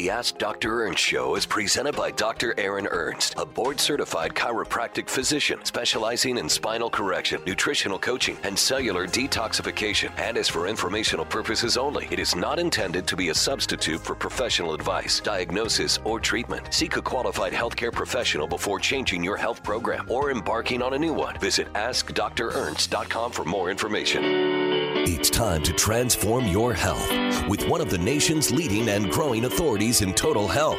[0.00, 0.86] The Ask Dr.
[0.86, 2.54] Ernst Show is presented by Dr.
[2.56, 9.06] Aaron Ernst, a board certified chiropractic physician specializing in spinal correction, nutritional coaching, and cellular
[9.06, 12.08] detoxification, and is for informational purposes only.
[12.10, 16.72] It is not intended to be a substitute for professional advice, diagnosis, or treatment.
[16.72, 21.12] Seek a qualified healthcare professional before changing your health program or embarking on a new
[21.12, 21.38] one.
[21.40, 24.70] Visit AskDrErnst.com for more information.
[25.02, 27.10] It's time to transform your health
[27.48, 30.78] with one of the nation's leading and growing authorities in total health.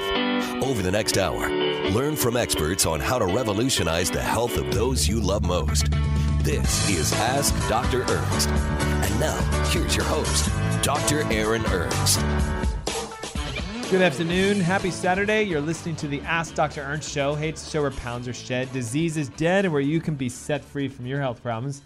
[0.64, 1.50] Over the next hour,
[1.90, 5.90] learn from experts on how to revolutionize the health of those you love most.
[6.44, 8.04] This is Ask Dr.
[8.04, 8.48] Ernst.
[8.50, 10.50] And now, here's your host,
[10.82, 11.24] Dr.
[11.32, 12.22] Aaron Ernst.
[13.92, 14.62] Good afternoon.
[14.62, 15.44] Happy Saturday.
[15.44, 16.82] You're listening to the Ask Dr.
[16.82, 17.36] Ernst show.
[17.36, 20.16] Hey, it's a show where pounds are shed, disease is dead, and where you can
[20.16, 21.82] be set free from your health problems.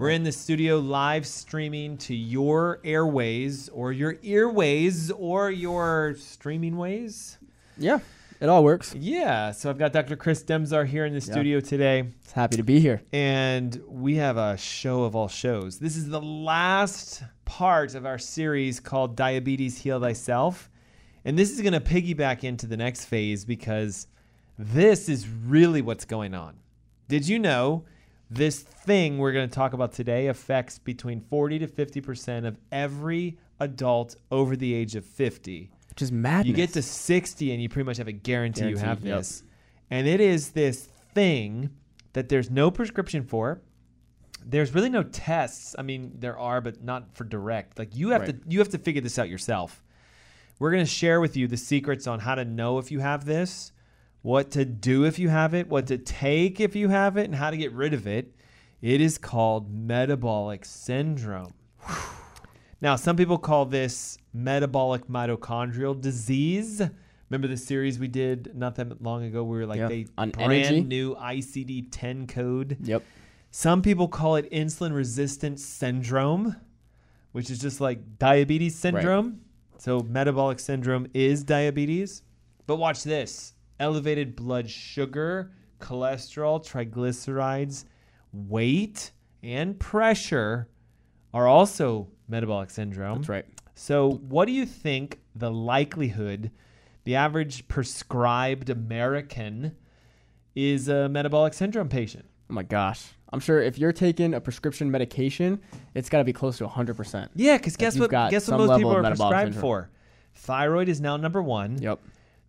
[0.00, 6.78] We're in the studio live streaming to your airways or your earways or your streaming
[6.78, 7.36] ways.
[7.76, 7.98] Yeah,
[8.40, 8.94] it all works.
[8.94, 9.50] Yeah.
[9.50, 10.16] So I've got Dr.
[10.16, 11.32] Chris Demzar here in the Yeah.
[11.34, 12.08] studio today.
[12.22, 13.02] It's happy to be here.
[13.12, 15.80] and we have a show of all shows.
[15.80, 20.70] This is the last part of our series called Diabetes Heal Thyself.
[21.26, 24.06] And this is going to piggyback into the next phase because
[24.58, 26.54] this is really what's going on.
[27.06, 27.84] Did you know
[28.30, 33.38] this thing we're going to talk about today affects between 40 to 50% of every
[33.58, 35.70] adult over the age of 50?
[35.88, 36.46] Which is madness.
[36.46, 39.18] You get to 60 and you pretty much have a guarantee you have yep.
[39.18, 39.42] this.
[39.90, 41.70] And it is this thing
[42.12, 43.60] that there's no prescription for.
[44.46, 45.74] There's really no tests.
[45.78, 47.78] I mean, there are, but not for direct.
[47.78, 48.42] Like you have Right.
[48.42, 49.82] to you have to figure this out yourself.
[50.58, 53.24] We're going to share with you the secrets on how to know if you have
[53.24, 53.72] this,
[54.22, 57.34] what to do if you have it, what to take if you have it, and
[57.34, 58.34] how to get rid of it.
[58.82, 61.54] It is called metabolic syndrome.
[62.82, 66.80] Now, some people call this metabolic mitochondrial disease.
[67.28, 70.30] Remember the series we did not that long ago we were like Yeah, they on
[70.30, 70.80] brand energy.
[70.80, 72.78] new ICD 10 code.
[72.82, 73.04] Yep.
[73.50, 76.56] Some people call it insulin resistant syndrome,
[77.32, 79.40] which is just like diabetes syndrome.
[79.78, 82.22] So metabolic syndrome is diabetes.
[82.66, 83.54] But watch this.
[83.80, 87.86] Elevated blood sugar, cholesterol, triglycerides,
[88.32, 89.10] weight,
[89.42, 90.68] and pressure
[91.34, 93.18] are also metabolic syndrome.
[93.18, 93.46] That's right.
[93.74, 96.50] So, what do you think the likelihood
[97.04, 99.74] the average prescribed American
[100.54, 102.26] is a metabolic syndrome patient?
[102.50, 103.08] Oh my gosh.
[103.32, 105.60] I'm sure if you're taking a prescription medication,
[105.94, 107.28] it's got to be close to 100%.
[107.34, 108.10] Yeah, because guess what?
[108.10, 109.60] Guess what most people are prescribed syndrome.
[109.60, 109.90] for?
[110.34, 111.80] Thyroid is now number one.
[111.80, 112.00] Yep.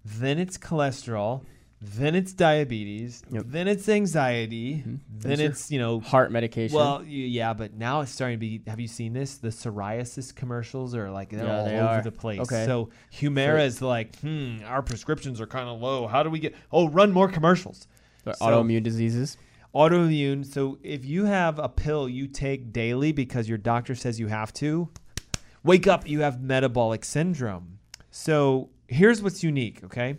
[0.06, 1.44] Then it's cholesterol.
[1.84, 3.24] Then it's diabetes.
[3.32, 3.44] Yep.
[3.48, 4.84] Then it's anxiety.
[4.86, 5.00] Then
[5.38, 6.00] Those it's you know.
[6.00, 6.76] Heart medication.
[6.76, 8.62] Well, yeah, but now it's starting to be.
[8.68, 9.38] Have you seen this?
[9.38, 12.02] The psoriasis commercials are like they're Yeah, all they over are.
[12.04, 12.40] the place.
[12.42, 12.66] Okay.
[12.68, 16.06] So Humira is like, hmm, our prescriptions are kind of low.
[16.06, 16.54] How do we get?
[16.72, 17.88] Oh, run more commercials.
[18.26, 19.38] So- autoimmune diseases.
[19.74, 20.46] autoimmune.
[20.46, 24.54] So if you have a pill you take daily because your doctor says you have
[24.56, 24.90] to,
[25.64, 27.80] wake up, you have metabolic syndrome.
[28.12, 30.18] So here's what's unique, okay?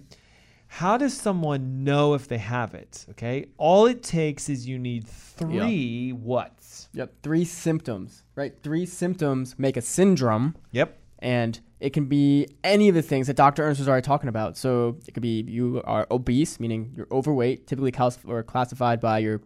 [0.67, 3.05] How does someone know if they have it?
[3.11, 3.47] Okay?
[3.59, 6.89] All it takes is you need three what's?
[6.95, 7.13] Yep.
[7.23, 8.55] Three symptoms, right?
[8.63, 10.57] Three symptoms make a syndrome.
[10.73, 10.99] Yep.
[11.19, 13.65] and it can be any of the things that Dr.
[13.65, 14.57] Ernst was already talking about.
[14.57, 19.19] So it could be you are obese, meaning you're overweight, typically cal- or classified by
[19.19, 19.41] your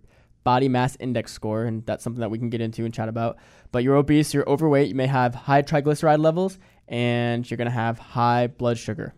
[0.45, 3.37] body mass index score, and that's something that we can get into and chat about.
[3.73, 6.59] But you're obese, you're overweight, you may have high triglyceride levels,
[6.89, 9.15] and you're gonna have high blood sugar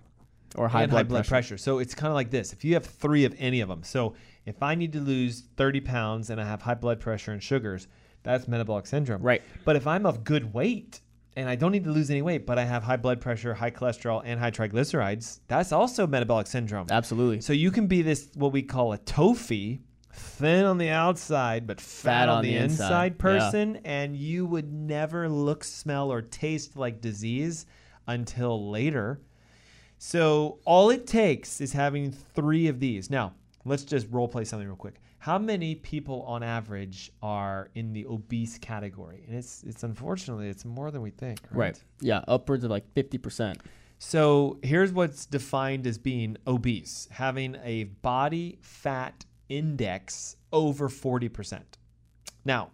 [0.57, 1.29] or high, blood, high blood pressure.
[1.29, 1.59] pressure.
[1.59, 2.53] So it's kind of like this.
[2.53, 4.15] If you have three of any of them, so
[4.47, 7.87] if I need to lose 30 pounds and I have high blood pressure and sugars,
[8.23, 9.23] that's metabolic syndrome.
[9.23, 9.43] Right.
[9.65, 11.01] But if I'm of good weight
[11.37, 13.71] and I don't need to lose any weight, but I have high blood pressure, high
[13.71, 16.87] cholesterol, and high triglycerides, that's also metabolic syndrome.
[16.91, 17.41] Absolutely.
[17.41, 19.81] So you can be this what we call a TOFI,
[20.19, 23.23] thin on the outside but fat, on, the, inside, yeah.
[23.23, 27.67] person, and you would never look, smell, or taste like disease
[28.07, 29.21] until later.
[29.99, 33.11] So all it takes is having three of these.
[33.11, 33.35] Now,
[33.65, 35.01] let's just role play something real quick.
[35.19, 39.25] How many people on average are in the obese category?
[39.27, 41.59] And it's it's unfortunately it's more than we think, right?
[41.59, 41.85] Right.
[42.01, 43.57] Yeah, upwards of like 50%.
[43.99, 51.61] So here's what's defined as being obese having a body fat index over 40%.
[52.45, 52.71] Now,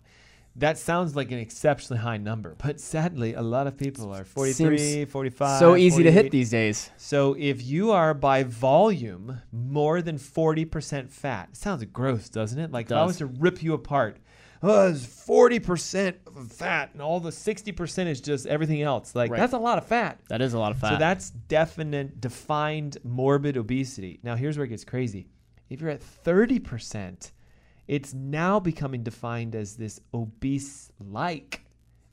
[0.57, 4.79] that sounds like an exceptionally high number, but sadly, a lot of people are 43,
[4.79, 5.59] Seems 45.
[5.59, 6.91] so easy to hit these days.
[6.97, 12.71] So if you are by volume more than 40% fat, it sounds gross, doesn't it?
[12.71, 13.07] Like if I does.
[13.09, 14.19] was to rip you apart,
[14.63, 19.15] oh, it's 40% of fat and all the 60% is just everything else.
[19.17, 19.41] Like Right.
[19.41, 20.21] that's a lot of fat.
[20.29, 20.91] That is a lot of fat.
[20.93, 24.21] So that's definite, defined morbid obesity.
[24.23, 25.27] Now, here's where it gets crazy.
[25.75, 27.33] If you're at 30%,
[27.89, 31.63] it's now becoming defined as this obese like.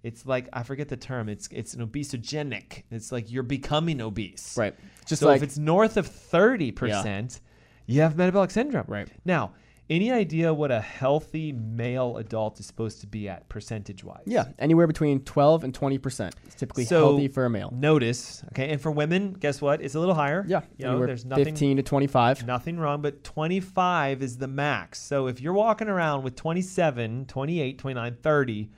[0.01, 2.83] It's like, I forget the term, it's, it's an obesogenic.
[2.89, 4.57] It's like you're becoming obese.
[4.57, 4.73] right.
[5.05, 7.39] Just so like if it's north of 30%,
[7.85, 8.85] you have metabolic syndrome.
[8.87, 9.07] Right.
[9.25, 9.53] Now,
[9.89, 14.23] any idea what a healthy male adult is supposed to be at percentage wise?
[14.25, 17.71] yeah, anywhere between 12 and 20 percent is typically So healthy for a male.
[17.75, 19.81] Notice, okay, and for women, guess what?
[19.81, 20.45] It's a little higher.
[20.47, 22.45] Yeah, you know, there's nothing, 15 to 25.
[22.47, 24.99] nothing wrong, but 25 is the max.
[24.99, 28.69] So if you're walking around with 27, 28, 29, 30,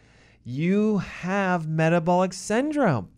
[0.43, 3.09] you have metabolic syndrome.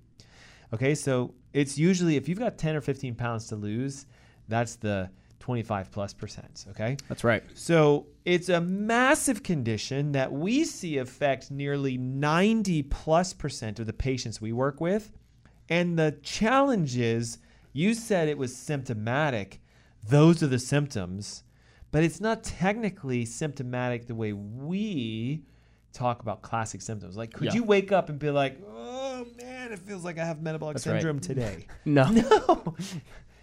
[0.73, 4.05] Okay, so it's usually if you've got 10 or 15 pounds to lose,
[4.49, 5.09] that's the
[5.45, 6.65] 25 plus percent.
[6.71, 6.97] Okay.
[7.07, 7.43] That's right.
[7.53, 13.93] So it's a massive condition that we see affect nearly 90 plus percent of the
[13.93, 15.11] patients we work with.
[15.69, 17.37] And the challenge is
[17.73, 19.61] you said it was symptomatic.
[20.09, 21.43] Those are the symptoms,
[21.91, 25.43] but it's not technically symptomatic the way we
[25.93, 27.15] talk about classic symptoms.
[27.15, 27.53] Like, could Yeah.
[27.53, 30.87] you wake up and be like, oh man, it feels like I have metabolic That's
[30.87, 30.93] right.
[30.95, 31.67] syndrome today?
[31.85, 32.05] No.
[32.09, 32.75] No.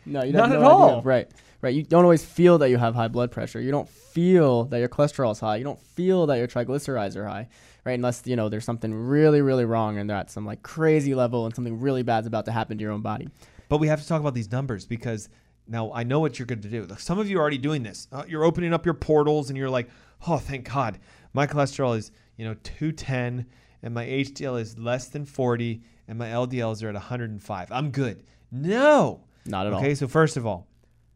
[0.06, 0.50] No, you don't.
[0.50, 0.88] have at no all.
[0.90, 1.02] idea.
[1.02, 1.74] Right, right.
[1.74, 3.60] You don't always feel that you have high blood pressure.
[3.60, 5.56] You don't feel that your cholesterol is high.
[5.56, 7.48] You don't feel that your triglycerides are high,
[7.84, 7.92] right?
[7.92, 11.46] Unless you know there's something really, really wrong and they're at some like crazy level
[11.46, 13.28] and something really bad's about to happen to your own body.
[13.68, 15.28] But we have to talk about these numbers because
[15.68, 16.84] now I know what you're going to do.
[16.84, 18.08] Like, Some of you are already doing this.
[18.12, 19.88] Uh, you're opening up your portals and you're like,
[20.26, 20.98] oh, thank God.
[21.32, 23.46] My cholesterol is, you know, 210
[23.82, 27.72] and my HDL is less than 40 and my LDLs are at 105.
[27.72, 28.24] I'm good.
[28.50, 29.20] No.
[29.46, 29.80] Not at all.
[29.80, 30.66] Okay, so first of all,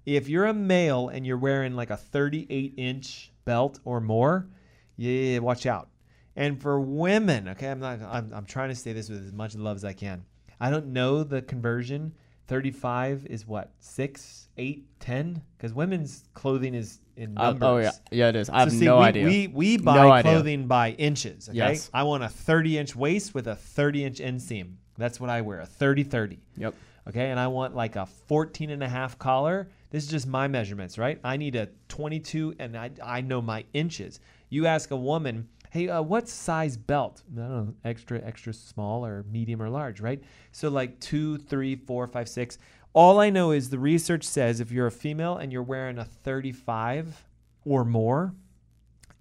[0.05, 4.49] if you're a male and you're wearing like a 38 inch belt or more,
[4.97, 5.89] yeah, watch out.
[6.37, 9.55] And for women, okay, I'm not, I'm, I'm trying to say this with as much
[9.55, 10.25] love as I can.
[10.61, 12.13] I don't know the conversion.
[12.49, 15.43] 35 is what, six, eight, 10?
[15.57, 17.63] Because women's clothing is in Uh, numbers.
[17.67, 18.49] oh yeah, yeah it is.
[18.51, 19.25] I have see, no we, idea.
[19.27, 20.33] We, we buy No idea.
[20.33, 21.49] clothing by inches.
[21.49, 21.59] Okay.
[21.59, 21.91] Yes.
[21.93, 24.75] I want a 30 inch waist with a 30 inch inseam.
[24.99, 26.39] That's what I wear, a 30 30.
[26.57, 26.75] yep.
[27.09, 27.31] Okay.
[27.31, 29.69] And I want like a 14 and a half collar.
[29.91, 31.21] This is just my measurements, right?
[31.23, 34.21] I need a 22 and I, I know my inches.
[34.49, 37.23] You ask a woman, hey, uh, what size belt?
[37.33, 40.23] I don't know, extra, extra small or medium or large, right?
[40.53, 42.59] So like two, three, four, five, six.
[42.93, 46.05] All I know is the research says if you're a female and you're wearing a
[46.05, 47.25] 35
[47.65, 48.35] or more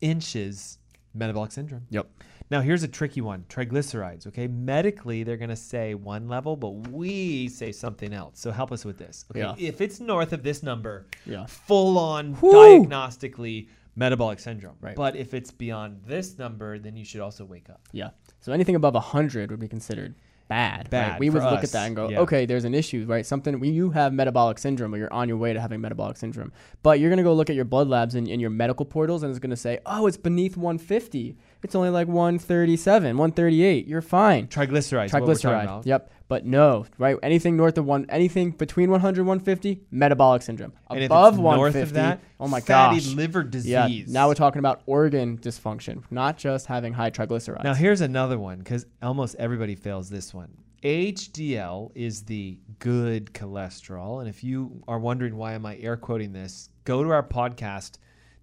[0.01, 0.79] inches,
[1.13, 1.85] metabolic syndrome.
[1.89, 2.07] Yep.
[2.51, 4.27] Now, here's a tricky one triglycerides.
[4.27, 4.47] Okay.
[4.47, 8.39] Medically, they're going to say one level, but we say something else.
[8.39, 9.25] So help us with this.
[9.31, 9.39] Okay.
[9.39, 9.56] Yeah.
[9.57, 11.45] If it's north of this number, Yeah.
[11.47, 12.53] full on Whew.
[12.53, 14.75] diagnostically metabolic syndrome.
[14.81, 14.95] Right.
[14.95, 17.81] But if it's beyond this number, then you should also wake up.
[17.92, 18.09] Yeah.
[18.42, 20.15] So anything above 100 would be considered
[20.48, 20.89] bad.
[20.89, 21.19] Bad Right?
[21.19, 22.19] We for would look us, at that and go, yeah.
[22.19, 23.25] okay, there's an issue, right?
[23.25, 26.51] Something, when you have metabolic syndrome or you're on your way to having metabolic syndrome,
[26.83, 29.24] but you're going to go look at your blood labs and, and your medical portals
[29.24, 31.38] and it's going to say, oh, it's beneath 150.
[31.65, 33.88] It's only like 137, 138.
[33.88, 34.45] You're fine.
[34.45, 35.09] Triglycerides.
[35.09, 35.83] Triglyceride.
[35.83, 36.12] Yep.
[36.27, 37.17] But no, right?
[37.23, 40.73] Anything north of one, anything between 100, 150, metabolic syndrome.
[40.91, 43.13] And if Above it's 150, north of that, oh my fatty gosh.
[43.15, 43.72] liver disease.
[43.72, 43.88] Yeah.
[44.07, 47.63] Now we're talking about organ dysfunction, not just having high triglycerides.
[47.63, 50.55] Now here's another one because almost everybody fails this one.
[50.84, 56.31] HDL is the good cholesterol, and if you are wondering why am I air quoting
[56.31, 57.98] this, go to our podcast,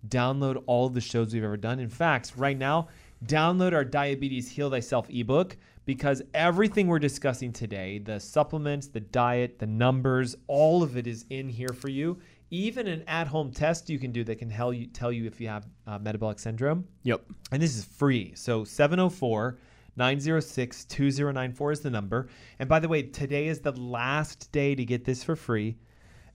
[0.09, 1.79] download all of the shows we've ever done.
[1.79, 2.89] In fact, right now,
[3.27, 9.59] download our Diabetes Heal Thyself ebook because everything we're discussing today, the supplements, the diet,
[9.59, 12.19] the numbers, all of it is in here for you.
[12.51, 15.49] Even an at-home test you can do that can tell you tell you if you
[15.49, 17.25] have uh, metabolic syndrome yep.
[17.51, 18.33] and this is free.
[18.35, 19.59] So 704
[19.97, 22.29] 906 2094 is the number.
[22.59, 25.77] And by the way, today is the last day to get this for free.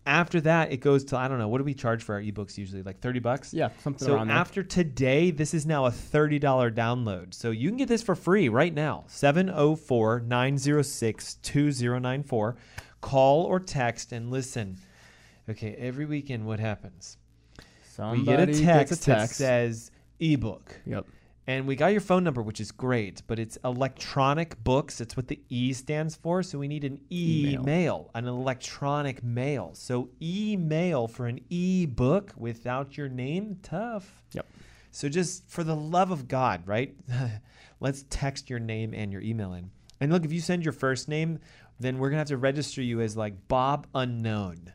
[0.07, 2.57] After that, it goes to, I don't know, what do we charge for our ebooks
[2.57, 2.81] usually?
[2.81, 3.53] Like 30 bucks?
[3.53, 4.37] Yeah, something So around there.
[4.37, 6.39] after today, this is now a $30
[6.73, 7.33] download.
[7.33, 9.03] So you can get this for free right now.
[9.07, 12.55] 704 906 2094.
[13.01, 14.77] Call or text and listen.
[15.49, 17.17] Okay, every weekend, what happens?
[17.93, 19.35] Somebody we get a text, a that text.
[19.35, 20.79] says ebook.
[20.85, 21.05] Yep.
[21.49, 24.99] And we got your phone number, which is great, but it's electronic books.
[24.99, 26.43] It's what the E stands for.
[26.43, 27.61] So we need an Email.
[27.61, 29.71] email, an electronic mail.
[29.73, 34.23] So email for an e-book without your name, tough.
[34.33, 34.45] Yep.
[34.91, 36.93] So just for the love of God, right?
[37.79, 39.71] Let's text your name and your email in.
[40.01, 41.39] And look, if you send your first name,
[41.79, 44.73] then we're gonna have to register you as like Bob Unknown.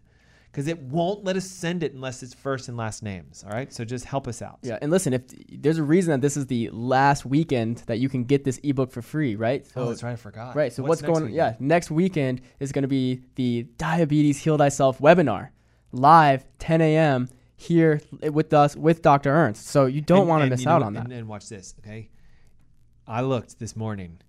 [0.52, 3.42] Because it won't let us send it unless it's first and last names.
[3.42, 3.72] All right.
[3.72, 4.58] So just help us out.
[4.62, 8.10] Yeah, and listen, if there's a reason that this is the last weekend that you
[8.10, 9.66] can get this ebook for free, right?
[9.74, 10.12] Oh, that's right.
[10.12, 10.54] I forgot.
[10.54, 10.70] Right.
[10.70, 11.24] So what's, next going?
[11.24, 11.36] weekend?
[11.36, 15.48] Yeah, next weekend is going to be the Diabetes Heal Thyself webinar,
[15.90, 17.30] live 10 a.m.
[17.56, 19.30] here with us with Dr.
[19.30, 19.66] Ernst.
[19.68, 21.04] So you don't want to miss out on that.
[21.04, 22.10] And, and watch this, okay?
[23.06, 24.20] I looked this morning.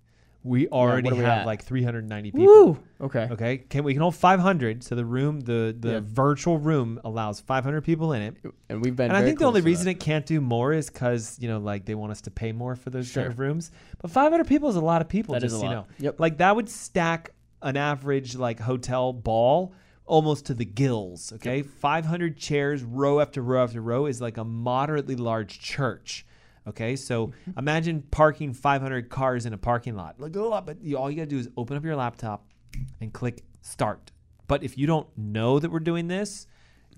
[0.44, 1.46] We already are we have at?
[1.46, 2.44] like 390 people.
[2.46, 2.78] Woo!
[3.00, 3.28] Okay.
[3.30, 4.84] Okay, can we can hold 500?
[4.84, 6.00] So the room, the the Yeah.
[6.04, 8.36] virtual room allows 500 people in it.
[8.68, 9.08] And we've been.
[9.10, 9.92] And I think the only reason that.
[9.92, 12.76] it can't do more is because you know, like they want us to pay more
[12.76, 13.22] for those Sure.
[13.22, 13.70] kind of rooms.
[14.02, 15.32] But 500 people is a lot of people.
[15.32, 15.88] That is just a so you lot.
[15.88, 16.20] know, Yep.
[16.20, 17.30] like that would stack
[17.62, 19.72] an average like hotel ball
[20.04, 21.32] almost to the gills.
[21.32, 26.26] Okay, 500 chairs, row after row after row, is like a moderately large church.
[26.66, 27.58] Okay, so Mm-hmm.
[27.58, 30.18] imagine parking 500 cars in a parking lot.
[30.18, 32.46] Like a lot, but you, all you gotta do is open up your laptop
[33.00, 34.10] and click start.
[34.46, 36.46] But if you don't know that we're doing this,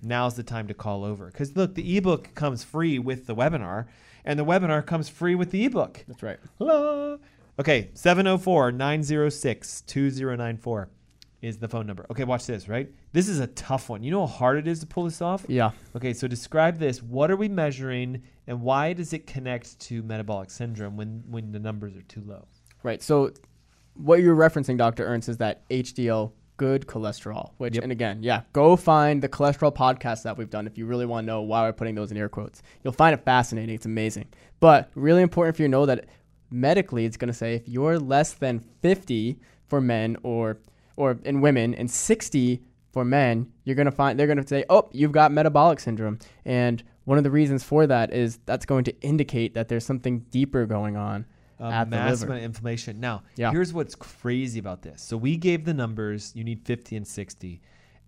[0.01, 1.27] now's the time to call over.
[1.27, 3.87] Because look, the ebook comes free with the webinar,
[4.25, 6.03] and the webinar comes free with the ebook.
[6.07, 6.39] That's right.
[6.57, 7.19] Hello.
[7.59, 10.89] Okay, 704 906 2094
[11.41, 12.05] is the phone number.
[12.11, 12.89] Okay, watch this, right?
[13.13, 14.03] This is a tough one.
[14.03, 15.45] You know how hard it is to pull this off?
[15.47, 15.71] Yeah.
[15.95, 17.01] Okay, so describe this.
[17.01, 21.59] What are we measuring, and why does it connect to metabolic syndrome when, when the
[21.59, 22.45] numbers are too low?
[22.83, 23.01] Right.
[23.03, 23.31] So
[23.95, 25.05] what you're referencing, Dr.
[25.05, 27.83] Ernst, is that HDL good cholesterol, which, Yep.
[27.83, 31.25] and again, yeah, go find the cholesterol podcast that we've done if you really want
[31.25, 32.63] to know why we're putting those in air quotes.
[32.83, 33.75] You'll find it fascinating.
[33.75, 34.27] It's amazing.
[34.59, 36.05] But really important for you to know that
[36.49, 39.37] medically, it's going to say if you're less than 50
[39.67, 40.57] for men or,
[40.95, 44.63] or in women and 60 for men, you're going to find, they're going to say,
[44.69, 46.17] oh, you've got metabolic syndrome.
[46.45, 50.19] And one of the reasons for that is that's going to indicate that there's something
[50.29, 51.25] deeper going on
[51.59, 52.41] Uh, at the massive liver.
[52.41, 52.99] inflammation.
[52.99, 53.51] Now, Yeah.
[53.51, 55.01] here's what's crazy about this.
[55.01, 56.33] So we gave the numbers.
[56.35, 57.61] You need 50 and 60.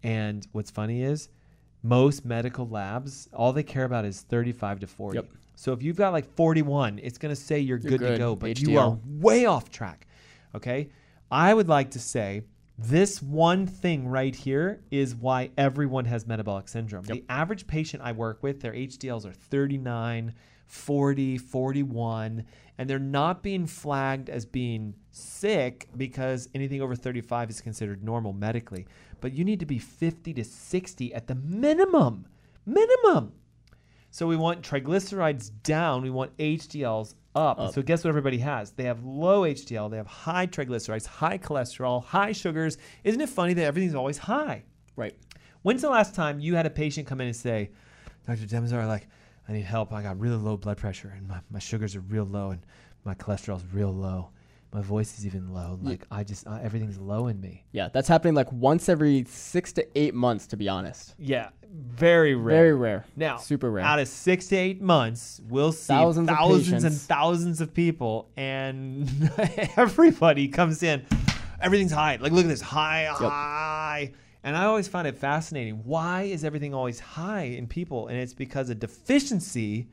[0.04, 1.30] And what's funny is
[1.82, 5.16] most medical labs, all they care about is 35 to 40.
[5.20, 5.28] Yep.
[5.56, 8.36] So if you've got like 41, it's going to say you're, You're good, to go,
[8.36, 10.08] but you are way off track.
[10.56, 10.90] Okay.
[11.32, 12.42] I would like to say
[12.82, 17.04] this one thing right here is why everyone has metabolic syndrome.
[17.04, 20.34] The average patient I work with, their HDLs are 39,
[20.66, 22.46] 40, 41,
[22.78, 28.32] and they're not being flagged as being sick because anything over 35 is considered normal
[28.32, 28.88] medically.
[29.20, 32.28] But you need to be 50 to 60 at the minimum.
[32.66, 33.34] Minimum.
[34.10, 36.02] So we want triglycerides down.
[36.02, 37.74] We want HDLs up.
[37.74, 38.72] So guess what everybody has?
[38.72, 39.90] They have low HDL.
[39.90, 42.78] They have high triglycerides, high cholesterol, high sugars.
[43.04, 44.64] Isn't it funny that everything's always high?
[44.96, 45.16] Right.
[45.62, 47.72] When's the last time you had a patient come in and say,
[48.28, 48.46] Dr.
[48.46, 49.08] Demazar, like,
[49.48, 49.92] I need help.
[49.92, 52.66] I got really low blood pressure and my, my sugars are real low and
[53.04, 54.30] my cholesterol's real low.
[54.72, 55.80] My voice is even low.
[55.82, 57.66] Like, I just, uh, everything's low in me.
[57.72, 61.16] Yeah, that's happening like once every six to eight months, to be honest.
[61.18, 62.56] Yeah, very rare.
[62.56, 63.06] Very rare.
[63.16, 63.84] Now, super rare.
[63.84, 69.10] Out of six to eight months, we'll see Thousands thousands and thousands of people, and
[69.76, 71.04] everybody comes in.
[71.62, 72.18] Everything's high.
[72.18, 74.14] Like, look at this high, high.
[74.44, 75.82] And I always find it fascinating.
[75.84, 78.08] Why is everything always high in people?
[78.08, 79.90] And it's because a deficiency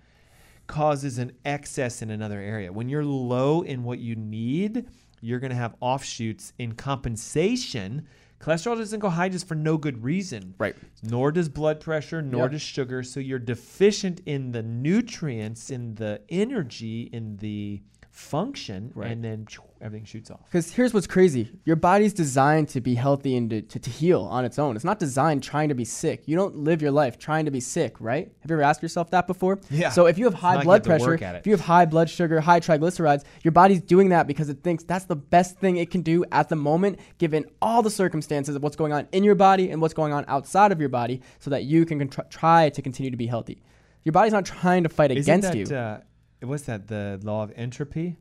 [0.66, 2.73] causes an excess in another area.
[2.73, 4.87] When you're low in what you need,
[5.20, 8.06] you're going to have offshoots in compensation.
[8.40, 10.54] Cholesterol doesn't go high just for no good reason.
[10.58, 10.76] Right.
[11.02, 12.50] Nor does blood pressure, nor Yep.
[12.52, 13.02] does sugar.
[13.02, 17.80] So you're deficient in the nutrients, in the energy, in the
[18.16, 19.11] function, Right.
[19.11, 19.46] and then
[19.80, 20.40] everything shoots off.
[20.46, 24.23] Because here's what's crazy your body's designed to be healthy and to, to, to heal
[24.23, 24.75] on its own.
[24.75, 26.23] It's not designed trying to be sick.
[26.26, 28.32] You don't live your life trying to be sick, right?
[28.40, 29.61] Have you ever asked yourself that before?
[29.70, 29.90] Yeah.
[29.90, 32.08] So if you have high blood have to work pressure, if you have high blood
[32.08, 35.90] sugar, high triglycerides, your body's doing that because it thinks that's the best thing it
[35.90, 39.35] can do at the moment, given all the circumstances of what's going on in your
[39.35, 42.80] body and what's going on outside of your body, so that you can try to
[42.80, 43.62] continue to be healthy.
[44.04, 45.76] Your body's not trying to fight Isn't against that, you.
[45.76, 46.00] Uh,
[46.43, 46.88] what's that?
[46.88, 48.16] The law of entropy?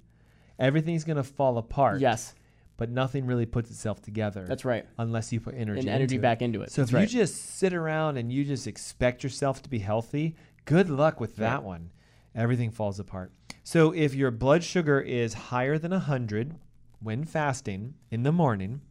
[0.60, 2.00] Everything's going to fall apart.
[2.00, 2.34] yes,
[2.78, 4.46] But nothing really puts itself together.
[4.48, 4.86] that's right.
[4.98, 6.72] unless you put energy And energy into back into it.
[6.72, 7.02] So That's if right.
[7.02, 11.36] you just sit around and you just expect yourself to be healthy, good luck with
[11.38, 11.64] that Right.
[11.64, 11.92] one.
[12.34, 13.32] Everything falls apart.
[13.64, 16.56] So if your blood sugar is higher than 100
[17.02, 18.82] when fasting in the morning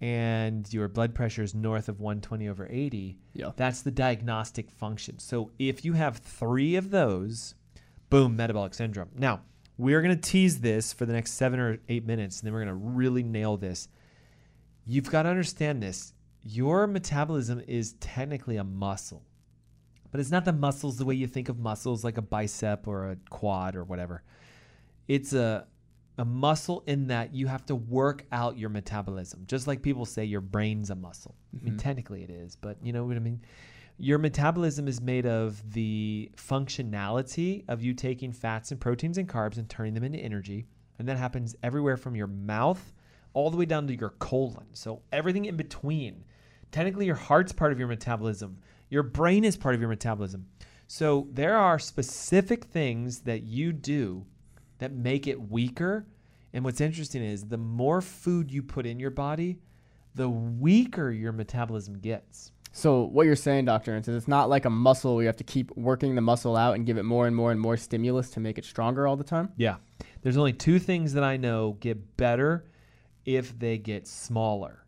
[0.00, 3.52] and your blood pressure is north of 120 over 80, Yeah.
[3.56, 5.18] that's the diagnostic function.
[5.18, 7.54] So if you have 3 of those,
[8.10, 9.10] boom, metabolic syndrome.
[9.16, 9.42] Now,
[9.78, 12.64] we're going to tease this for the next 7 or 8 minutes and then we're
[12.64, 13.88] going to really nail this
[14.86, 16.14] you've got to understand this.
[16.42, 19.22] Your metabolism is technically a muscle.
[20.12, 23.10] But it's not the muscles the way you think of muscles like a bicep or
[23.10, 24.22] a quad or whatever.
[25.08, 25.66] It's a
[26.18, 29.44] a muscle in that you have to work out your metabolism.
[29.46, 31.34] Just like people say your brain's a muscle.
[31.52, 31.78] I mean mm-hmm.
[31.78, 33.42] technically it is, but you know what I mean?
[33.98, 39.56] Your metabolism is made of the functionality of you taking fats and proteins and carbs
[39.56, 40.66] and turning them into energy.
[40.98, 42.92] And that happens everywhere from your mouth
[43.32, 44.66] all the way down to your colon.
[44.74, 46.24] So everything in between.
[46.72, 48.58] Technically, your heart's part of your metabolism,
[48.90, 50.46] your brain is part of your metabolism.
[50.88, 54.26] So there are specific things that you do
[54.78, 56.06] that make it weaker.
[56.52, 59.58] And what's interesting is the more food you put in your body,
[60.14, 62.52] the weaker your metabolism gets.
[62.76, 65.38] So what you're saying, Doctor, Ernst, is it's not like a muscle where you have
[65.38, 68.28] to keep working the muscle out and give it more and more and more stimulus
[68.32, 69.50] to make it stronger all the time.
[69.56, 69.76] Yeah.
[70.20, 72.66] There's only two things that I know get better
[73.24, 74.84] if they get smaller.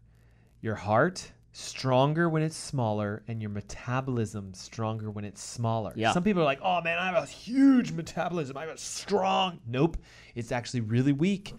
[0.61, 5.95] Your heart stronger when it's smaller and your metabolism stronger when it's smaller.
[5.97, 6.13] Yeah.
[6.13, 8.55] Some people are like, "Oh man, I have a huge metabolism.
[8.59, 9.97] I have a strong." Nope.
[10.35, 11.55] It's actually really weak.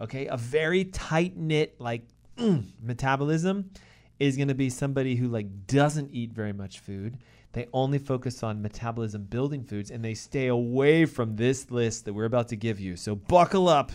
[0.00, 0.26] Okay?
[0.26, 2.02] A very tight-knit like
[2.38, 3.72] mm, metabolism
[4.22, 7.18] is going to be somebody who like doesn't eat very much food.
[7.54, 12.12] They only focus on metabolism building foods and they stay away from this list that
[12.14, 12.94] we're about to give you.
[12.96, 13.90] So buckle up.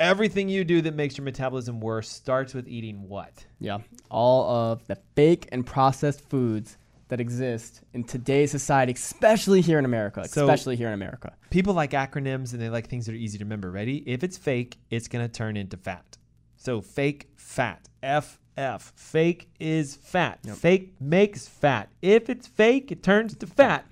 [0.00, 3.46] Everything you do that makes your metabolism worse starts with eating what?
[3.60, 3.78] Yeah.
[4.10, 6.76] All of the fake and processed foods
[7.06, 10.26] that exist in today's society, especially here in America.
[10.26, 11.34] So- especially here in America.
[11.50, 13.70] People like acronyms and they like things that are easy to remember.
[13.70, 13.98] Ready?
[14.10, 16.18] If it's fake, it's going to turn into fat.
[16.56, 17.88] So fake fat.
[18.02, 18.92] F F.
[18.96, 20.40] Fake is fat.
[20.56, 21.88] Fake makes fat.
[22.02, 23.86] If it's fake, it turns to fat.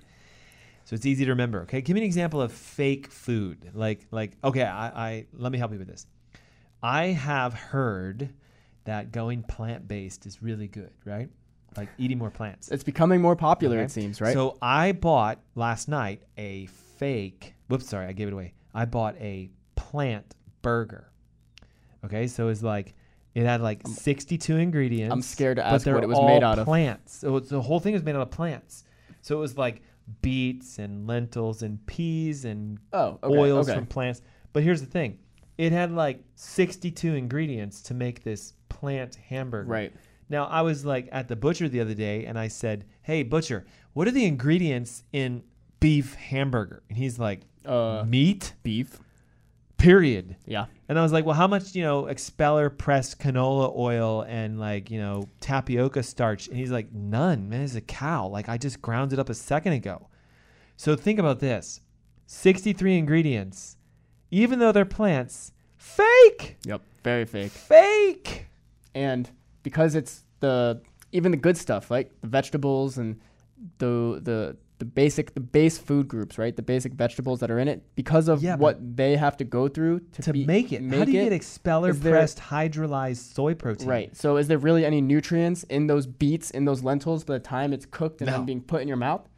[0.85, 1.63] So it's easy to remember.
[1.63, 3.71] Okay, give me an example of fake food.
[3.75, 6.07] Like like okay, I, I let me help you with this.
[6.83, 8.31] I have heard
[8.85, 11.29] that going plant based is really good, right?
[11.77, 12.71] Like eating more plants.
[12.71, 13.85] It's becoming more popular, Okay.
[13.85, 14.33] it seems, right?
[14.33, 17.55] So I bought last night a fake.
[17.69, 18.55] Whoops, sorry, I gave it away.
[18.75, 21.13] I bought a plant burger.
[22.05, 22.95] Okay, so it's like
[23.41, 25.13] it had like 62 ingredients.
[25.13, 26.67] I'm scared to but ask what it was made out of.
[26.67, 27.17] Plants.
[27.19, 28.85] So the whole thing was made out of plants.
[29.23, 29.83] So it was like
[30.23, 33.77] beets and lentils and peas and Oh, okay, oils okay.
[33.79, 34.23] from plants.
[34.53, 35.19] But here's the thing:
[35.59, 39.71] it had like 62 ingredients to make this plant hamburger.
[39.71, 39.93] Right.
[40.29, 43.65] Now I was like at the butcher the other day, and I said, "Hey butcher,
[43.93, 45.43] what are the ingredients in
[45.81, 48.99] beef hamburger?" And he's like, Uh, "Meat, beef.
[49.81, 50.67] Period." Yeah.
[50.89, 54.91] And I was like, "Well, how much you know expeller pressed canola oil and like
[54.91, 57.63] you know tapioca starch?" And he's like, "None, man.
[57.63, 58.29] It's a cow.
[58.29, 60.09] Like I just ground it up a second ago."
[60.77, 61.81] So think about this:
[62.27, 63.77] sixty-three ingredients,
[64.31, 66.83] even though they're plants, fake, Yep.
[67.03, 67.51] Very fake.
[67.53, 68.47] fake.
[68.95, 69.31] and
[69.63, 70.81] because it's the
[71.13, 73.19] even the good stuff like the vegetables and
[73.79, 77.69] the the the basic the base food groups right the basic vegetables that are in
[77.69, 80.83] it because of Yeah, what they have to go through to, to be- make it.
[80.83, 83.87] How do you it, get expeller Is there- pressed hydrolyzed soy protein?
[83.89, 87.41] right so is there really any nutrients in those beets in those lentils by the
[87.41, 88.39] time it's cooked and No.
[88.39, 89.29] then being put in your mouth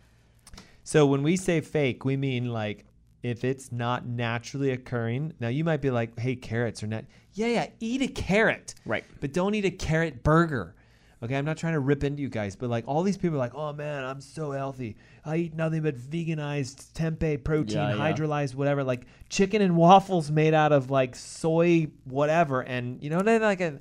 [0.84, 2.86] So when we say fake, we mean like
[3.22, 5.32] if it's not naturally occurring.
[5.38, 8.74] Now you might be like, "Hey, carrots are not." Yeah, yeah, eat a carrot.
[8.84, 9.04] Right.
[9.20, 10.74] But don't eat a carrot burger.
[11.22, 13.38] Okay, I'm not trying to rip into you guys, but like all these people are
[13.38, 14.96] like, "Oh man, I'm so healthy.
[15.24, 18.12] I eat nothing but veganized tempeh protein, Yeah, yeah.
[18.12, 23.20] hydrolyzed whatever, like chicken and waffles made out of like soy whatever." And you know,
[23.22, 23.78] then like a,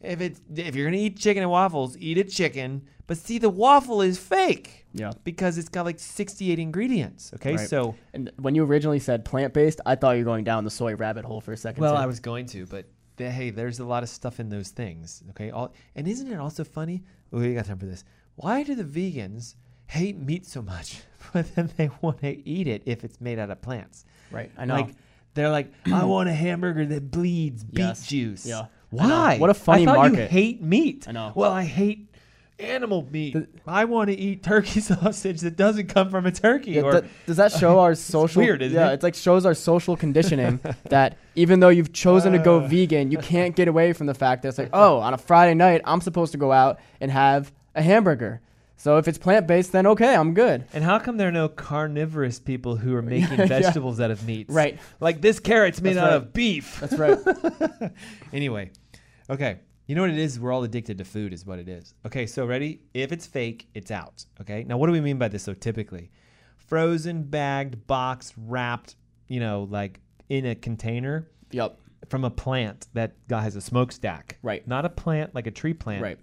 [0.00, 2.82] if it's if you're gonna eat chicken and waffles, eat a chicken.
[3.06, 7.32] But see, the waffle is fake yeah because it's got like 68 ingredients.
[7.34, 7.68] Okay, Right.
[7.68, 10.94] so and when you originally said plant-based i thought you were going down the soy
[10.96, 12.00] rabbit hole for a second well, too.
[12.02, 12.86] I was going to, but
[13.20, 15.22] th- hey, there's a lot of stuff in those things.
[15.30, 17.02] Okay, all and isn't it also funny?
[17.32, 18.04] Oh, we got time for this.
[18.36, 19.54] Why do the vegans
[19.86, 21.02] hate meat so much,
[21.32, 24.04] but then they want to eat it if it's made out of plants?
[24.32, 24.94] right i know Like
[25.34, 28.06] they're like, I want a hamburger that bleeds beet Yes.
[28.06, 28.46] juice.
[28.46, 28.66] Yeah.
[28.90, 29.38] Why?
[29.38, 30.30] What a funny I thought You market.
[30.30, 31.06] hate meat.
[31.08, 31.32] I know.
[31.36, 32.09] Well, I hate
[32.60, 33.36] animal meat.
[33.66, 36.72] I want to eat turkey sausage that doesn't come from a turkey.
[36.72, 38.42] Yeah, or th- does that show our social?
[38.42, 38.94] weird, isn't yeah, it?
[38.94, 42.68] it's like shows our social conditioning that even though you've chosen to go Uh.
[42.68, 45.54] vegan, you can't get away from the fact that it's like, oh, on a Friday
[45.54, 48.40] night, I'm supposed to go out and have a hamburger.
[48.76, 50.64] So if it's plant based, then okay, I'm good.
[50.72, 53.44] And how come there are no carnivorous people who are making Yeah.
[53.46, 54.50] vegetables out of meats?
[54.52, 54.78] Right.
[55.00, 56.14] Like this carrot's made That's out right.
[56.16, 56.80] of beef.
[56.80, 57.18] That's right.
[58.32, 58.70] Anyway,
[59.28, 59.58] okay.
[59.90, 60.38] You know what it is?
[60.38, 61.94] We're all addicted to food, is what it is.
[62.06, 62.80] Okay, so ready?
[62.94, 64.24] If it's fake, it's out.
[64.40, 64.62] Okay.
[64.62, 65.42] Now, what do we mean by this?
[65.42, 66.12] So typically,
[66.58, 68.94] frozen, bagged, boxed, wrapped.
[69.26, 69.98] You know, like
[70.28, 71.76] in a container yep.
[72.08, 74.38] from a plant that guy has a smokestack.
[74.44, 74.64] Right.
[74.64, 76.04] Not a plant like a tree plant.
[76.04, 76.20] Right.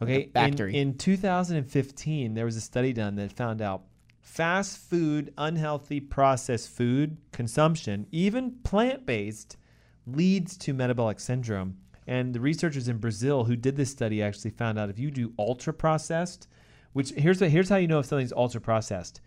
[0.00, 0.24] Okay.
[0.24, 0.74] a factory.
[0.74, 3.82] In, in 2015, there was a study done that found out
[4.22, 9.58] fast food, unhealthy processed food consumption, even plant based,
[10.06, 11.76] leads to metabolic syndrome.
[12.10, 15.32] And the researchers in Brazil who did this study actually found out if you do
[15.38, 16.48] ultra processed,
[16.92, 19.20] which here's what, here's how you know if something's ultra processed.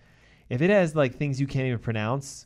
[0.50, 2.46] If it has like things you can't even pronounce,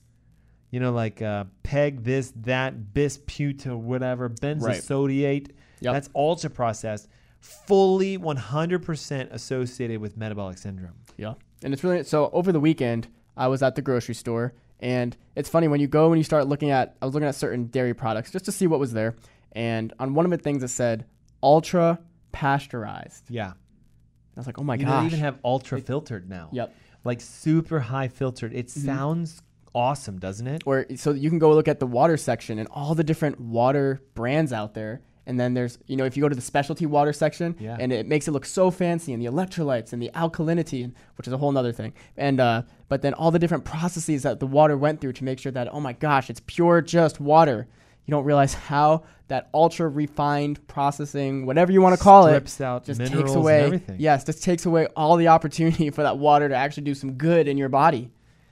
[0.69, 5.93] you know, like uh, peg this, that, bisputa, whatever, benzosodiate, Yep.
[5.93, 7.07] that's ultra processed,
[7.39, 10.93] fully 100% associated with metabolic syndrome.
[11.17, 11.33] Yeah.
[11.63, 15.49] And it's really so over the weekend I was at the grocery store and it's
[15.49, 17.95] funny when you go and you start looking at I was looking at certain dairy
[17.95, 19.15] products just to see what was there
[19.53, 21.05] and on one of the things it said
[21.41, 21.99] ultra
[22.31, 23.25] pasteurized.
[23.29, 23.49] Yeah.
[23.49, 26.49] I was like, "Oh my you gosh." don't even have ultra filtered now.
[26.51, 26.73] Yep.
[27.03, 28.53] Like super high filtered.
[28.53, 28.85] It Mm-hmm.
[28.85, 29.41] sounds
[29.73, 30.63] awesome, doesn't it?
[30.65, 34.01] Or so you can go look at the water section and all the different water
[34.15, 35.01] brands out there.
[35.25, 37.75] And then there's, you know, if you go to the specialty water section, Yeah.
[37.77, 41.33] and it makes it look so fancy, and the electrolytes and the alkalinity, which is
[41.33, 41.91] a whole nother thing.
[42.15, 45.39] And uh, but then all the different processes that the water went through to make
[45.39, 47.67] sure that, oh my gosh, it's pure just water.
[48.07, 52.63] You don't realize how that ultra refined processing, whatever you want to call Strips it,
[52.63, 53.59] out just takes away.
[53.65, 53.97] everything.
[53.99, 57.49] Yes, just takes away all the opportunity for that water to actually do some good
[57.49, 58.09] in your body.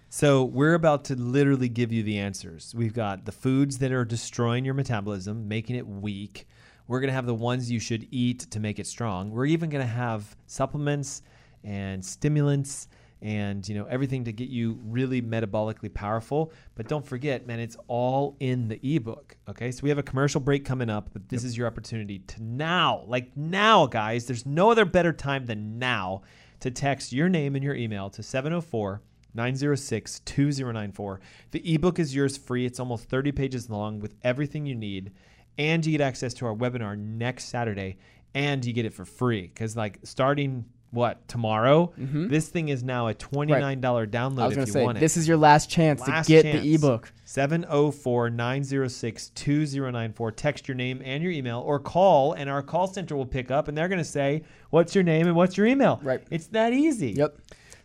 [0.10, 2.74] So we're about to literally give you the answers.
[2.76, 6.48] We've got the foods that are destroying your metabolism, making it weak.
[6.88, 9.32] We're going to have the ones you should eat to make it strong.
[9.32, 11.22] We're even going to have supplements
[11.64, 12.88] and stimulants
[13.26, 16.54] and you know everything to get you really metabolically powerful.
[16.76, 19.36] But don't forget, man, it's all in the ebook.
[19.50, 22.44] Okay, so we have a commercial break coming up, but this is your opportunity to
[22.44, 24.28] now, like now, guys.
[24.28, 26.22] There's no other better time than now
[26.60, 29.02] to text your name and your email to 704
[29.34, 31.20] 906 2094.
[31.50, 32.68] The ebook is yours free.
[32.68, 35.12] It's almost 30 pages long with everything you need.
[35.58, 37.98] And you get access to our webinar next Saturday.
[38.36, 39.42] And you get it for free.
[39.48, 42.30] Because, like, starting what, tomorrow, mm-hmm.
[42.30, 44.98] this thing is now a $29 download I was if going you to say, want
[44.98, 45.02] it.
[45.02, 46.64] this is your last chance Last to get chance.
[46.64, 47.12] the ebook.
[47.26, 50.32] 704 906 2094.
[50.32, 53.68] Text your name and your email or call, and our call center will pick up
[53.68, 56.00] and they're going to say, What's your name and what's your email?
[56.02, 56.22] Right.
[56.32, 57.12] It's that easy.
[57.12, 57.38] Yep.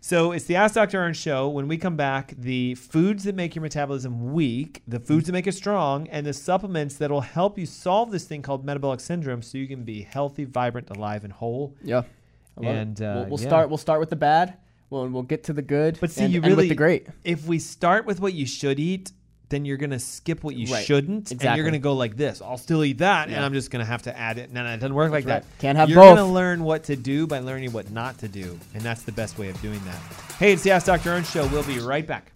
[0.03, 0.99] So it's the Ask Dr.
[0.99, 1.49] Ernst show.
[1.49, 5.47] When we come back, the foods that make your metabolism weak, the foods that make
[5.47, 9.43] it strong, and the supplements that will help you solve this thing called metabolic syndrome
[9.43, 11.77] so you can be healthy, vibrant, alive, and whole.
[11.83, 12.05] Yeah.
[12.57, 12.79] I love it.
[12.79, 13.49] And, uh, we'll, we'll yeah.
[13.49, 13.69] start.
[13.69, 14.57] We'll start with the bad.
[14.91, 15.99] We'll we'll get to the good.
[16.01, 17.07] But see, and, you really with the great.
[17.25, 19.13] If we start with what you should eat,
[19.51, 20.85] then you're gonna skip what you Right.
[20.85, 22.41] shouldn't, and you're gonna go like this.
[22.41, 24.53] I'll still eat that, and I'm just gonna have to add it.
[24.53, 25.53] No, no, it doesn't work like That's that.
[25.53, 25.61] right.
[25.61, 26.17] Can't have you're both.
[26.17, 29.39] gonna learn what to do by learning what not to do, and that's the best
[29.39, 30.01] way of doing that.
[30.39, 31.11] Hey, it's the Ask Dr.
[31.11, 31.47] Ernst show.
[31.49, 32.33] We'll be right back.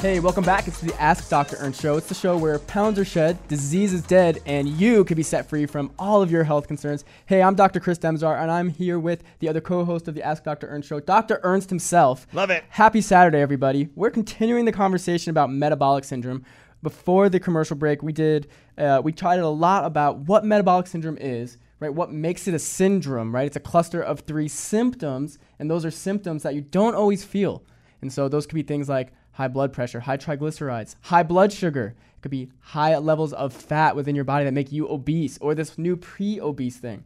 [0.00, 0.66] Hey, welcome back.
[0.66, 1.56] It's the Ask Dr.
[1.58, 1.98] Ernst show.
[1.98, 5.46] It's the show where pounds are shed, disease is dead, and you can be set
[5.46, 7.04] free from all of your health concerns.
[7.26, 7.80] Hey, I'm Dr.
[7.80, 10.68] Chris Demzar, and I'm here with the other co-host of the Ask Dr.
[10.68, 11.38] Ernst show, Dr.
[11.42, 12.26] Ernst himself.
[12.32, 12.64] Love it.
[12.70, 13.90] Happy Saturday, everybody.
[13.94, 16.46] We're continuing the conversation about metabolic syndrome.
[16.82, 21.18] Before the commercial break, we did uh, we tried a lot about what metabolic syndrome
[21.18, 21.92] is, right?
[21.92, 23.46] What makes it a syndrome, right?
[23.46, 27.64] It's a cluster of three symptoms, and those are symptoms that you don't always feel.
[28.00, 31.94] And so those could be things like high blood pressure, high triglycerides, high blood sugar.
[32.18, 35.54] It could be high levels of fat within your body that make you obese, or
[35.54, 37.04] this new pre-obese thing,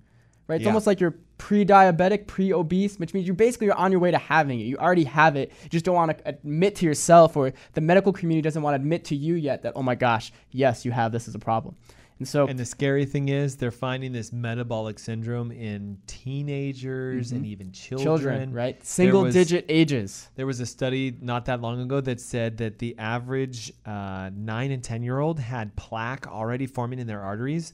[0.49, 0.57] right?
[0.57, 0.71] It's Yeah.
[0.71, 4.59] almost like you're pre-diabetic, pre-obese, which means you basically are on your way to having
[4.59, 4.65] it.
[4.65, 5.53] You already have it.
[5.63, 8.81] You just don't want to admit to yourself, or the medical community doesn't want to
[8.83, 11.77] admit to you yet that, oh my gosh, yes, you have this as a problem.
[12.21, 17.45] And so, And the scary thing is, they're finding this metabolic syndrome in teenagers and
[17.45, 18.05] even children.
[18.05, 18.85] children, right?
[18.85, 20.29] Single was- digit ages.
[20.37, 24.71] There was a study not that long ago that said that the average uh, nine
[24.71, 27.73] and 10 year old had plaque already forming in their arteries,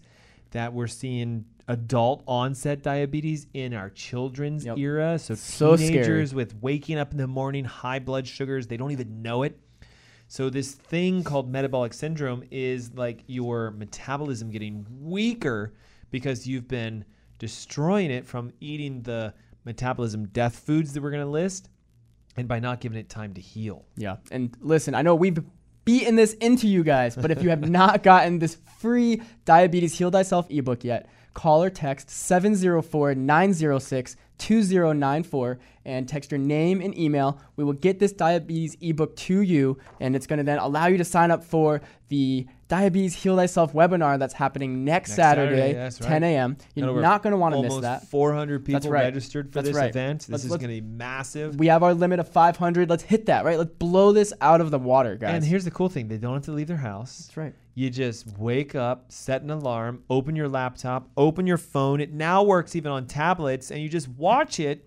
[0.52, 4.78] that we're seeing adult onset diabetes in our children's Yep.
[4.78, 5.18] era.
[5.18, 5.90] So, So scary.
[5.92, 9.58] teenagers with waking up in the morning, high blood sugars, they don't even know it.
[10.30, 15.74] So, this thing called metabolic syndrome is like your metabolism getting weaker
[16.12, 17.04] because you've been
[17.40, 21.68] destroying it from eating the metabolism death foods that we're going to list
[22.36, 23.84] and by not giving it time to heal.
[23.96, 24.18] Yeah.
[24.30, 25.42] And listen, I know we've
[25.84, 30.12] beaten this into you guys, but if you have not gotten this free Diabetes Heal
[30.12, 37.40] Thyself ebook yet, call or text 704 906 2094 and text your name and email.
[37.56, 40.98] We will get this diabetes ebook to you, and it's going to then allow you
[40.98, 46.08] to sign up for the Diabetes Heal Thyself webinar that's happening next, Next Saturday, Saturday,
[46.08, 46.56] 10 a.m.
[46.74, 48.06] You're not going to want to miss that.
[48.08, 49.04] 400 people right.
[49.04, 49.90] registered for That's this right.
[49.90, 50.20] event.
[50.20, 51.58] This Let's- is going to be massive.
[51.58, 52.88] We have our limit of 500.
[52.88, 53.58] Let's hit that, right?
[53.58, 55.34] Let's blow this out of the water, guys.
[55.34, 57.26] and here's the cool thing: they don't have to leave their house.
[57.26, 57.54] that's right.
[57.74, 62.00] You just wake up, set an alarm, open your laptop, open your phone.
[62.00, 64.86] It now works even on tablets, and you just watch it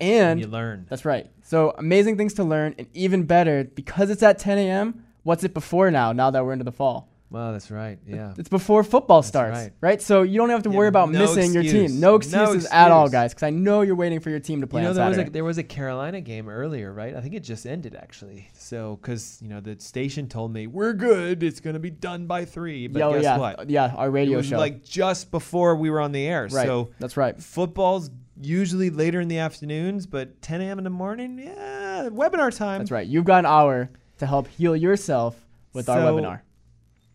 [0.00, 0.86] and And you learn.
[0.88, 1.30] That's right.
[1.42, 5.04] So amazing things to learn, and even better because it's at 10 a.m.
[5.22, 6.12] What's it before now?
[6.12, 7.98] Now that we're into the fall, Well, that's right.
[8.06, 8.34] Yeah.
[8.36, 9.72] it's before football starts, right.
[9.80, 10.02] right.
[10.02, 11.98] So you don't have to Yeah, worry about no missing your team.
[11.98, 13.32] No No excuses at all, guys.
[13.32, 15.24] Because I know you're waiting for your team to play You know, there was, a,
[15.24, 17.16] there was a Carolina game earlier, right?
[17.16, 18.48] I think it just ended actually.
[18.52, 22.44] So, because you know the station told me we're good, it's gonna be done by
[22.44, 22.86] three.
[22.86, 23.70] But Yo, guess yeah, what?
[23.70, 24.58] yeah, our radio show.
[24.58, 26.48] like just before we were on the air.
[26.52, 26.66] right.
[26.66, 27.40] So that's right.
[27.40, 30.78] football's usually later in the afternoons, but 10 a.m.
[30.78, 32.80] in the morning, yeah, webinar time.
[32.80, 33.06] That's right.
[33.06, 35.36] You've got an hour to help heal yourself
[35.72, 36.40] with our webinar.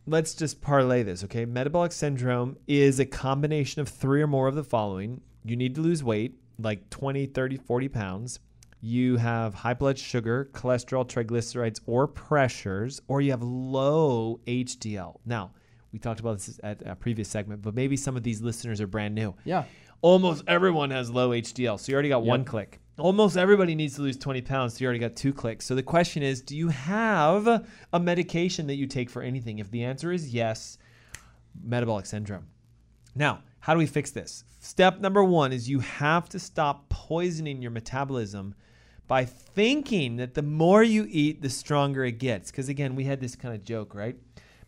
[0.10, 1.44] Let's just parlay this, okay?
[1.44, 5.20] Metabolic syndrome is a combination of three or more of the following.
[5.44, 8.40] You need to lose weight, like 20, 30, 40 pounds.
[8.80, 15.20] You have high blood sugar, cholesterol, triglycerides, or pressures, or you have low HDL.
[15.26, 15.52] Now,
[15.92, 18.88] we talked about this at a previous segment, but maybe some of these listeners are
[18.88, 19.36] brand new.
[19.44, 19.66] Yeah.
[20.02, 22.80] Almost everyone has low HDL, so you already got one click.
[23.00, 25.66] Almost everybody needs to lose 20 pounds, so you already got two clicks.
[25.66, 27.48] So the question is do you have
[27.94, 29.60] a medication that you take for anything?
[29.60, 30.80] If the answer is yes,
[31.64, 32.48] metabolic syndrome.
[33.16, 34.44] Now, how do we fix this?
[34.60, 38.56] Step number one is you have to stop poisoning your metabolism
[39.08, 42.50] by thinking that the more you eat, the stronger it gets.
[42.52, 44.16] Because again, we had this kind of joke, right?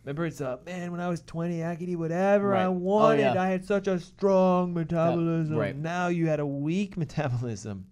[0.06, 2.66] Remember, it's uh, man, when I was 20, I could eat whatever I Right.
[2.68, 3.20] Oh, wanted.
[3.22, 3.42] yeah.
[3.42, 5.56] I had such a strong metabolism.
[5.58, 5.76] right.
[5.76, 7.86] Now you had a weak metabolism.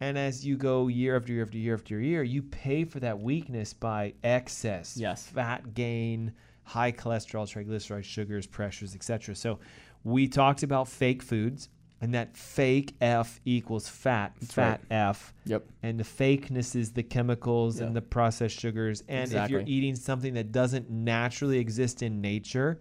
[0.00, 3.20] And as you go year after year after year after year, you pay for that
[3.20, 5.26] weakness by excess, Yes.
[5.26, 6.32] fat gain,
[6.64, 9.34] high cholesterol, triglycerides, sugars, pressures, etc.
[9.34, 9.58] So
[10.02, 11.68] we talked about fake foods,
[12.00, 15.34] and that fake F equals fat, fat F.
[15.44, 15.66] Yep.
[15.82, 17.86] And the fakeness is the chemicals Yeah.
[17.88, 19.02] and the processed sugars.
[19.06, 22.80] And if you're eating something that doesn't naturally exist in nature,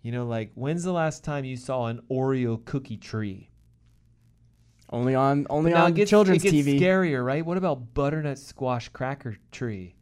[0.00, 3.50] you know, like when's the last time you saw an Oreo cookie tree?
[4.90, 6.80] Only on only on gets, children's it gets TV.
[6.80, 7.44] scarier, right?
[7.44, 9.96] What about butternut squash cracker tree?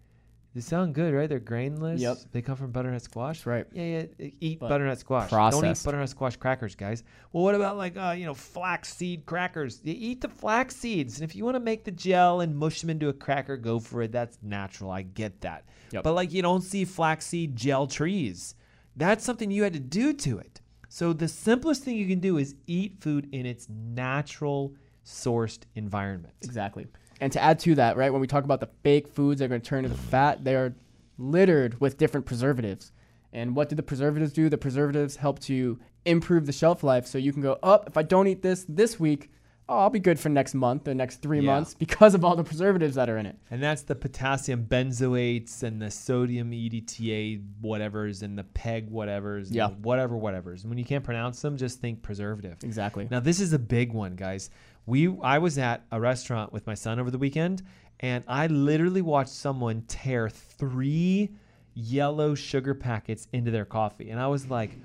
[0.54, 1.28] They sound good, right?
[1.28, 2.00] They're grainless.
[2.00, 2.16] Yep.
[2.30, 3.38] They come from butternut squash.
[3.38, 3.66] That's right.
[3.72, 4.28] Yeah, yeah.
[4.40, 5.30] Eat But butternut squash.
[5.30, 7.02] Don't eat butternut squash crackers, guys.
[7.32, 9.80] Well, what about like uh, you know flax seed crackers?
[9.82, 12.80] You eat the flax seeds, and if you want to make the gel and mush
[12.82, 14.12] them into a cracker, go for it.
[14.12, 14.92] That's natural.
[14.92, 15.64] I get that.
[15.90, 16.04] Yep.
[16.04, 18.54] But like you don't see flaxseed gel trees.
[18.96, 20.60] That's something you had to do to it.
[20.94, 26.34] So the simplest thing you can do is eat food in its natural sourced environment.
[26.42, 26.86] Exactly.
[27.20, 29.48] And to add to that, right, when we talk about the fake foods that are
[29.48, 30.72] going to turn into fat, they are
[31.18, 32.92] littered with different preservatives.
[33.32, 34.48] And what do the preservatives do?
[34.48, 37.08] The preservatives help to improve the shelf life.
[37.08, 37.88] So you can go, up.
[37.88, 39.32] if I don't eat this this week,
[39.68, 41.46] oh, I'll be good for next month or next three Yeah.
[41.54, 43.36] months because of all the preservatives that are in it.
[43.50, 49.48] And that's the potassium benzoates and the sodium EDTA whatevers and the PEG whatevers.
[49.50, 49.68] Yeah.
[49.68, 50.60] whatever whatevers.
[50.62, 52.58] And when you can't pronounce them, just think preservative.
[52.62, 53.08] Exactly.
[53.10, 54.50] Now this is a big one, guys.
[54.86, 57.62] We I was at a restaurant with my son over the weekend,
[58.00, 61.30] and I literally watched someone tear three
[61.72, 64.78] yellow sugar packets into their coffee, and I was like,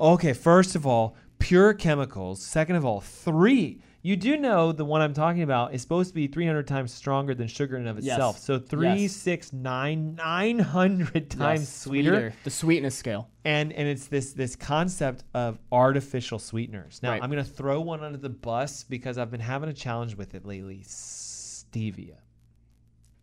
[0.00, 2.42] okay, first of all, pure chemicals.
[2.42, 3.80] Second of all, three.
[4.06, 7.34] You do know the one I'm talking about is supposed to be 300 times stronger
[7.34, 8.12] than sugar in of Yes.
[8.16, 8.38] itself.
[8.38, 9.12] So three, Yes.
[9.12, 13.30] six, nine, 900 times Yes, sweeter The sweetness scale.
[13.46, 17.00] and and it's this this concept of artificial sweeteners.
[17.02, 17.22] Now Right.
[17.22, 20.44] I'm gonna throw one under the bus because I've been having a challenge with it
[20.44, 20.82] lately.
[20.86, 22.18] Stevia,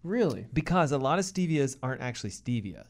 [0.01, 0.47] Really?
[0.51, 2.85] because a lot of stevias aren't actually stevia.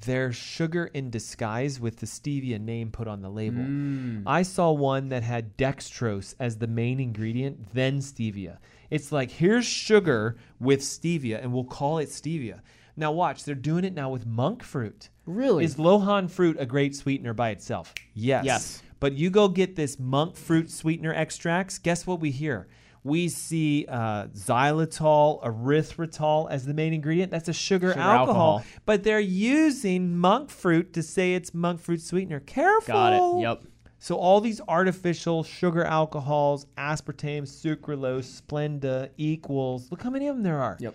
[0.00, 3.62] They're sugar in disguise with the stevia name put on the label.
[3.62, 4.24] Mm.
[4.26, 8.58] I saw one that had dextrose as the main ingredient, then stevia.
[8.90, 12.60] It's like here's sugar with stevia, and we'll call it stevia.
[12.96, 15.10] Now watch, they're doing it now with monk fruit.
[15.26, 15.64] Really?
[15.64, 17.94] Is Luo Han fruit a great sweetener by itself?
[18.14, 18.44] Yes.
[18.44, 18.82] Yes.
[19.00, 21.78] But you go get this monk fruit sweetener extracts.
[21.78, 22.68] Guess what we hear?
[23.06, 27.30] We see uh, xylitol, erythritol as the main ingredient.
[27.30, 28.58] That's a sugar, Sugar alcohol.
[28.58, 28.64] alcohol.
[28.84, 32.40] But they're using monk fruit to say it's monk fruit sweetener.
[32.40, 32.92] Careful.
[32.94, 33.42] Got it.
[33.42, 33.62] Yep.
[33.98, 39.90] So all these artificial sugar alcohols, aspartame, sucralose, Splenda, equals.
[39.90, 40.76] Look how many of them there are.
[40.80, 40.94] Yep.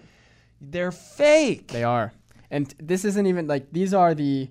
[0.60, 1.70] They're fake.
[1.70, 2.14] They are.
[2.50, 4.50] And this isn't even like these are the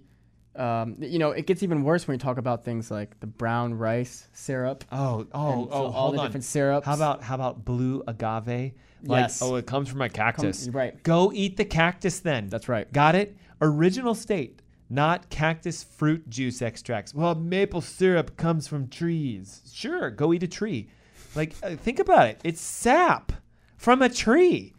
[0.56, 3.74] Um, you know, it gets even worse when you talk about things like the brown
[3.74, 4.84] rice syrup.
[4.90, 6.26] Oh, oh, so oh, all the on.
[6.26, 6.86] different syrups.
[6.86, 8.72] How about how about blue agave?
[9.02, 9.40] Like, Yes.
[9.42, 10.66] oh, it comes from a cactus.
[10.66, 11.02] Come- right.
[11.02, 12.48] Go eat the cactus then.
[12.48, 12.92] That's right.
[12.92, 13.36] Got it?
[13.62, 14.60] Original state,
[14.90, 17.14] not cactus fruit juice extracts.
[17.14, 19.62] Well, maple syrup comes from trees.
[19.72, 20.88] Sure, go eat a tree.
[21.34, 22.40] Like, uh, think about it.
[22.42, 23.32] It's sap
[23.76, 24.74] from a tree.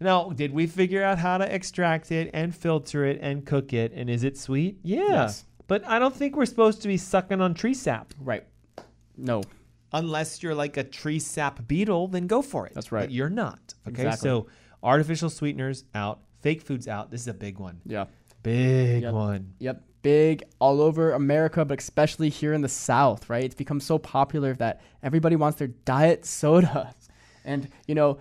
[0.00, 3.92] Now, did we figure out how to extract it and filter it and cook it?
[3.94, 4.78] And is it sweet?
[4.82, 4.98] Yeah.
[5.08, 5.44] Yes.
[5.66, 8.14] But I don't think we're supposed to be sucking on tree sap.
[8.18, 8.44] Right.
[9.16, 9.42] No.
[9.92, 12.72] Unless you're like a tree sap beetle, then go for it.
[12.74, 13.02] That's right.
[13.02, 13.74] But you're not.
[13.86, 14.02] Okay.
[14.02, 14.28] Exactly.
[14.28, 14.46] So
[14.82, 17.10] artificial sweeteners out, fake foods out.
[17.10, 17.80] This is a big one.
[17.84, 18.06] Yeah.
[18.42, 19.12] Big Yep.
[19.12, 19.52] one.
[19.58, 19.82] Yep.
[20.02, 23.44] Big all over America, but especially here in the South, right?
[23.44, 26.94] It's become so popular that everybody wants their diet sodas.
[27.44, 28.18] And, you know,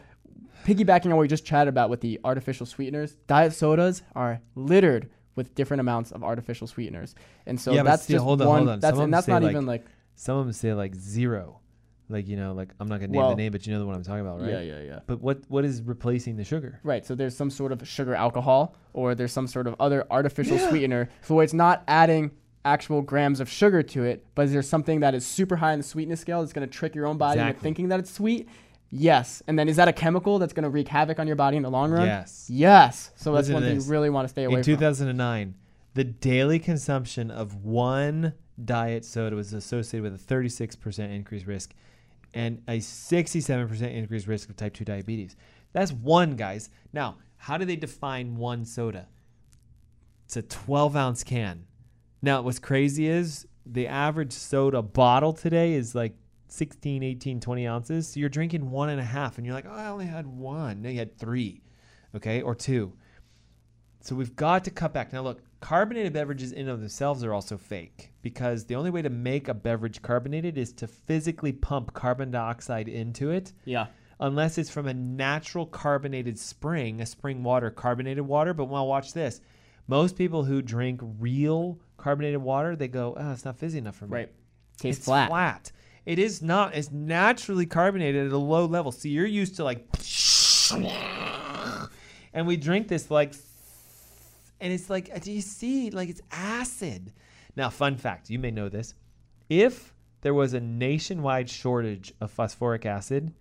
[0.69, 5.09] piggybacking on what we just chatted about with the artificial sweeteners, diet sodas are littered
[5.35, 7.15] with different amounts of artificial sweeteners.
[7.45, 8.79] And so Yeah, that's still, just hold on, one, hold on.
[8.79, 11.59] That's, and that's not like, even like, Some of them say like zero.
[12.11, 13.85] Like, you know, like I'm not gonna name Well, the name, but you know the
[13.85, 14.49] one I'm talking about, right?
[14.49, 14.99] yeah, yeah, yeah.
[15.05, 16.79] But what what is replacing the sugar?
[16.83, 17.05] Right.
[17.05, 21.09] So there's some sort of sugar alcohol or there's some sort of other artificial sweetener.
[21.21, 22.31] So it's not adding
[22.65, 25.79] actual grams of sugar to it, but is there something that is super high in
[25.79, 28.49] the sweetness scale that's going to trick your own body into thinking that it's sweet?
[28.91, 29.43] Yes.
[29.47, 31.63] And then is that a chemical that's going to wreak havoc on your body in
[31.63, 32.07] the long run?
[32.07, 32.47] Yes.
[32.49, 33.11] Yes.
[33.15, 34.57] So that's Listen one thing you really want to stay away from.
[34.59, 34.75] In from.
[34.75, 35.55] 2009,
[35.93, 41.73] the daily consumption of one diet soda was associated with a 36% increased risk
[42.33, 45.35] and a 67% increased risk of type 2 diabetes.
[45.71, 46.69] That's one, guys.
[46.93, 49.07] Now, how do they define one soda?
[50.25, 51.65] It's a 12 ounce can.
[52.21, 56.13] Now, what's crazy is the average soda bottle today is like
[56.51, 58.07] 16, 18, 20 ounces.
[58.07, 60.81] So you're drinking one and a half, and you're like, oh, I only had one.
[60.81, 61.61] No, you had three,
[62.15, 62.93] okay, or two.
[64.01, 65.11] So we've got to cut back.
[65.11, 69.01] Now, look, carbonated beverages in and of themselves are also fake because the only way
[69.01, 73.87] to make a beverage carbonated is to physically pump carbon dioxide into it Yeah.
[74.21, 78.53] unless it's from a natural carbonated spring, a spring water, carbonated water.
[78.53, 79.41] But well, watch this.
[79.87, 84.05] Most people who drink real carbonated water, they go, oh, it's not fizzy enough for
[84.07, 84.13] me.
[84.13, 84.31] Right.
[84.77, 85.27] Tastes It's flat.
[85.29, 85.71] flat.
[86.05, 86.75] It is not.
[86.75, 88.91] It's naturally carbonated at a low level.
[88.91, 89.85] So you're used to like,
[92.33, 93.33] and we drink this like,
[94.61, 95.89] and it's like, do you see?
[95.91, 97.13] Like it's acid.
[97.55, 98.93] Now, fun fact: you may know this.
[99.49, 103.33] If there was a nationwide shortage of phosphoric acid,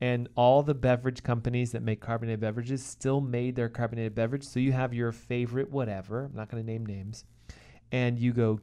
[0.00, 4.58] and all the beverage companies that make carbonated beverages still made their carbonated beverage, so
[4.58, 6.24] you have your favorite whatever.
[6.24, 7.24] I'm not going to name names,
[7.92, 8.60] and you go,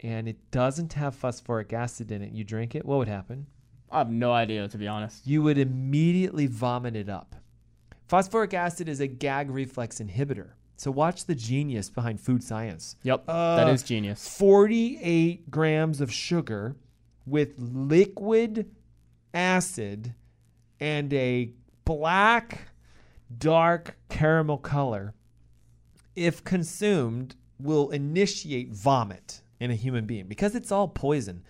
[0.00, 2.32] and it doesn't have phosphoric acid in it.
[2.32, 2.84] You drink it.
[2.84, 3.46] What would happen?
[3.90, 5.26] I have no idea, to be honest.
[5.26, 7.34] you would immediately vomit it up.
[8.06, 10.50] Phosphoric acid is a gag reflex inhibitor.
[10.76, 12.96] So watch the genius behind food science.
[13.02, 13.26] Yep.
[13.26, 14.28] that Uh, is genius.
[14.38, 16.76] 48 grams of sugar
[17.26, 18.70] with liquid
[19.34, 20.14] acid
[20.80, 21.52] and a
[21.84, 22.68] black,
[23.36, 25.14] dark caramel color,
[26.14, 31.42] if consumed, will initiate vomit in a human being because it's all poison.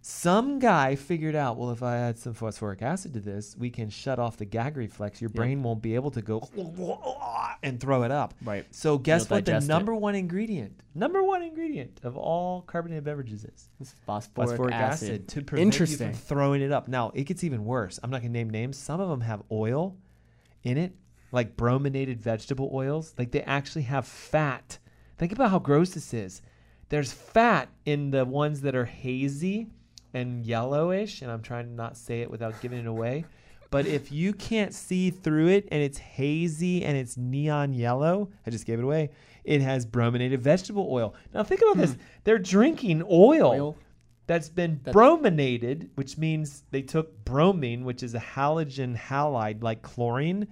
[0.00, 3.90] Some guy figured out, well, if I add some phosphoric acid to this, we can
[3.90, 5.20] shut off the gag reflex.
[5.20, 6.48] Your brain won't be able to go
[7.64, 8.32] and throw it up.
[8.44, 8.64] Right.
[8.70, 9.72] So guess You'll what the digest it.
[9.72, 13.68] number one ingredient, number one ingredient of all carbonated beverages is?
[13.80, 15.08] It's phosphoric, Phosphoric acid.
[15.10, 15.28] acid.
[15.28, 16.08] to prevent Interesting.
[16.08, 16.86] you from throwing it up.
[16.86, 17.98] Now it gets even worse.
[18.00, 18.76] I'm not gonna name names.
[18.78, 19.96] Some of them have oil
[20.62, 20.94] in it,
[21.32, 23.14] like brominated vegetable oils.
[23.18, 24.78] Like they actually have fat.
[25.18, 26.40] Think about how gross this is.
[26.88, 29.68] There's fat in the ones that are hazy
[30.14, 33.24] and yellowish, and I'm trying to not say it without giving it away.
[33.70, 38.50] But if you can't see through it and it's hazy and it's neon yellow, I
[38.50, 39.10] just gave it away.
[39.44, 41.14] It has brominated vegetable oil.
[41.34, 41.92] Now think about this.
[41.92, 42.00] Hmm.
[42.24, 43.76] They're drinking oil, Oil.
[44.26, 49.82] that's been That- brominated, which means they took bromine, which is a halogen halide like
[49.82, 50.48] chlorine,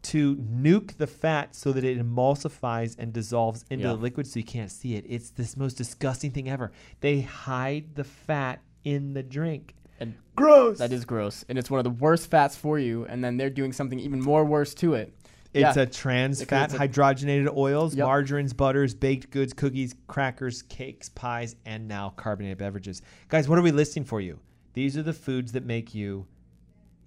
[0.00, 3.90] to nuke the fat so that it emulsifies and dissolves into Yeah.
[3.94, 5.04] the liquid so you can't see it.
[5.08, 6.70] It's this most disgusting thing ever.
[7.00, 9.74] They hide the fat in the drink.
[10.00, 10.78] And Gross.
[10.78, 11.44] that is gross.
[11.48, 13.04] And it's one of the worst fats for you.
[13.06, 15.12] And then they're doing something even more worse to it.
[15.52, 15.82] It's Yeah.
[15.82, 18.06] a trans fat, a- hydrogenated oils, Yep.
[18.06, 23.02] margarines, butters, baked goods, cookies, crackers, cakes, pies, and now carbonated beverages.
[23.28, 24.38] Guys, what are we listing for you?
[24.74, 26.26] These are the foods that make you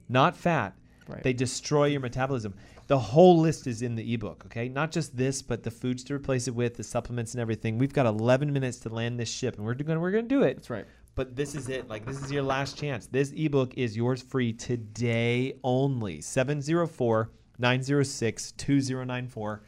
[0.09, 0.75] not fat.
[1.07, 1.23] Right.
[1.23, 2.53] They destroy your metabolism.
[2.91, 4.67] The whole list is in the ebook, okay?
[4.67, 7.77] Not just this, but the foods to replace it with, the supplements and everything.
[7.77, 10.43] We've got 11 minutes to land this ship, and we're going we're going to do
[10.43, 10.55] it.
[10.55, 10.85] That's right.
[11.15, 11.87] But this is it.
[11.87, 13.07] Like, this is your last chance.
[13.07, 16.19] This ebook is yours free today only.
[16.19, 19.63] 704 906 2094.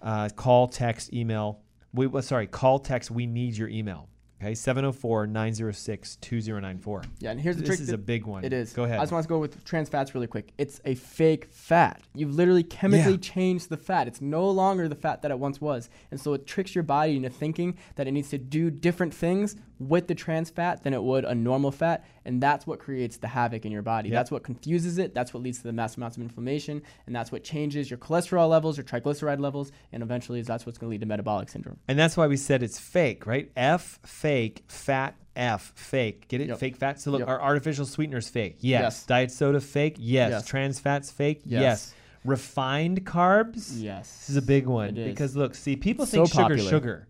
[0.00, 1.60] Uh, Call, text, email,
[1.92, 4.08] we well, sorry, call text we need your email.
[4.38, 7.04] Okay, 704-906-2094.
[7.20, 8.44] Yeah, and here's the this trick This is a big one.
[8.44, 8.74] It is.
[8.74, 8.98] Go ahead.
[8.98, 10.52] I just want to go with trans fats really quick.
[10.58, 12.02] It's a fake fat.
[12.14, 13.18] You've literally chemically Yeah.
[13.18, 14.08] changed the fat.
[14.08, 15.88] It's no longer the fat that it once was.
[16.10, 19.56] And so it tricks your body into thinking that it needs to do different things
[19.78, 22.04] with the trans fat than it would a normal fat.
[22.24, 24.08] And that's what creates the havoc in your body.
[24.08, 24.16] Yep.
[24.16, 25.14] That's what confuses it.
[25.14, 26.82] That's what leads to the mass amounts of inflammation.
[27.06, 29.72] And that's what changes your cholesterol levels, your triglyceride levels.
[29.92, 31.78] And eventually, that's what's going to lead to metabolic syndrome.
[31.88, 33.50] And that's why we said it's fake, right?
[33.56, 34.25] F fake,
[34.68, 36.28] fat F fake.
[36.28, 36.48] Get it?
[36.48, 36.58] Yep.
[36.58, 37.00] Fake fat.
[37.00, 37.28] So look, Yep.
[37.28, 38.56] our artificial sweeteners fake.
[38.60, 38.80] Yes.
[38.82, 39.06] Yes.
[39.06, 39.96] Diet soda fake.
[39.98, 40.30] Yes.
[40.30, 40.46] Yes.
[40.46, 41.42] Trans fats fake.
[41.44, 41.60] Yes.
[41.60, 41.94] Yes.
[42.24, 43.72] Refined carbs.
[43.80, 44.10] Yes.
[44.18, 46.70] This is a big one because look, see, people So think sugar, popular.
[46.70, 47.08] sugar,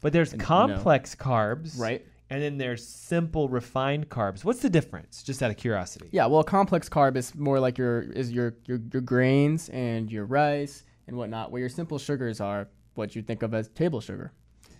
[0.00, 2.04] but there's And, complex carbs, Right.
[2.28, 4.44] And then there's simple refined carbs.
[4.44, 5.22] What's the difference?
[5.22, 6.08] Just out of curiosity.
[6.10, 10.24] Yeah, well, complex carb is more like your is your your, your grains and your
[10.24, 11.52] rice and whatnot.
[11.52, 12.66] Where your simple sugars are
[12.96, 14.32] what you think of as table sugar.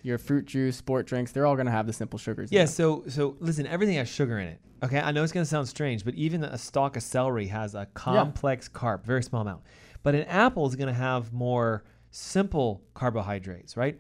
[0.07, 2.53] Your fruit juice, sport drinks, they're all gonna have the simple sugars.
[2.53, 4.61] Yeah, so so listen, everything has sugar in it.
[4.85, 7.87] Okay, I know it's gonna sound strange, but even a stalk of celery has a
[7.87, 9.63] complex carb, very small amount.
[10.05, 11.83] But an apple is gonna have more
[12.13, 13.99] simple carbohydrates, right?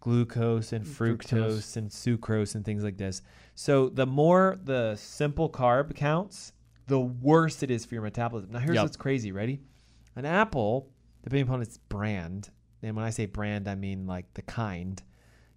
[0.00, 1.76] Glucose and mm, fructose, Fructose.
[1.78, 3.22] and sucrose and things like this.
[3.54, 6.52] So the more the simple carb counts,
[6.86, 8.50] the worse it is for your metabolism.
[8.52, 8.84] Now here's Yep.
[8.84, 9.32] what's crazy.
[9.32, 9.62] Ready?
[10.16, 10.90] An apple,
[11.22, 12.50] depending upon its brand,
[12.82, 15.02] and when I say brand, I mean like the kind.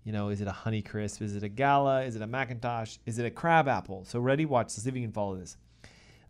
[0.04, 1.22] You know, is it a Honeycrisp?
[1.22, 2.04] Is it a Gala?
[2.04, 3.00] Is it a McIntosh?
[3.06, 4.06] Is it a crab apple?
[4.06, 4.66] So ready, watch.
[4.66, 5.58] Let's see if you can follow this.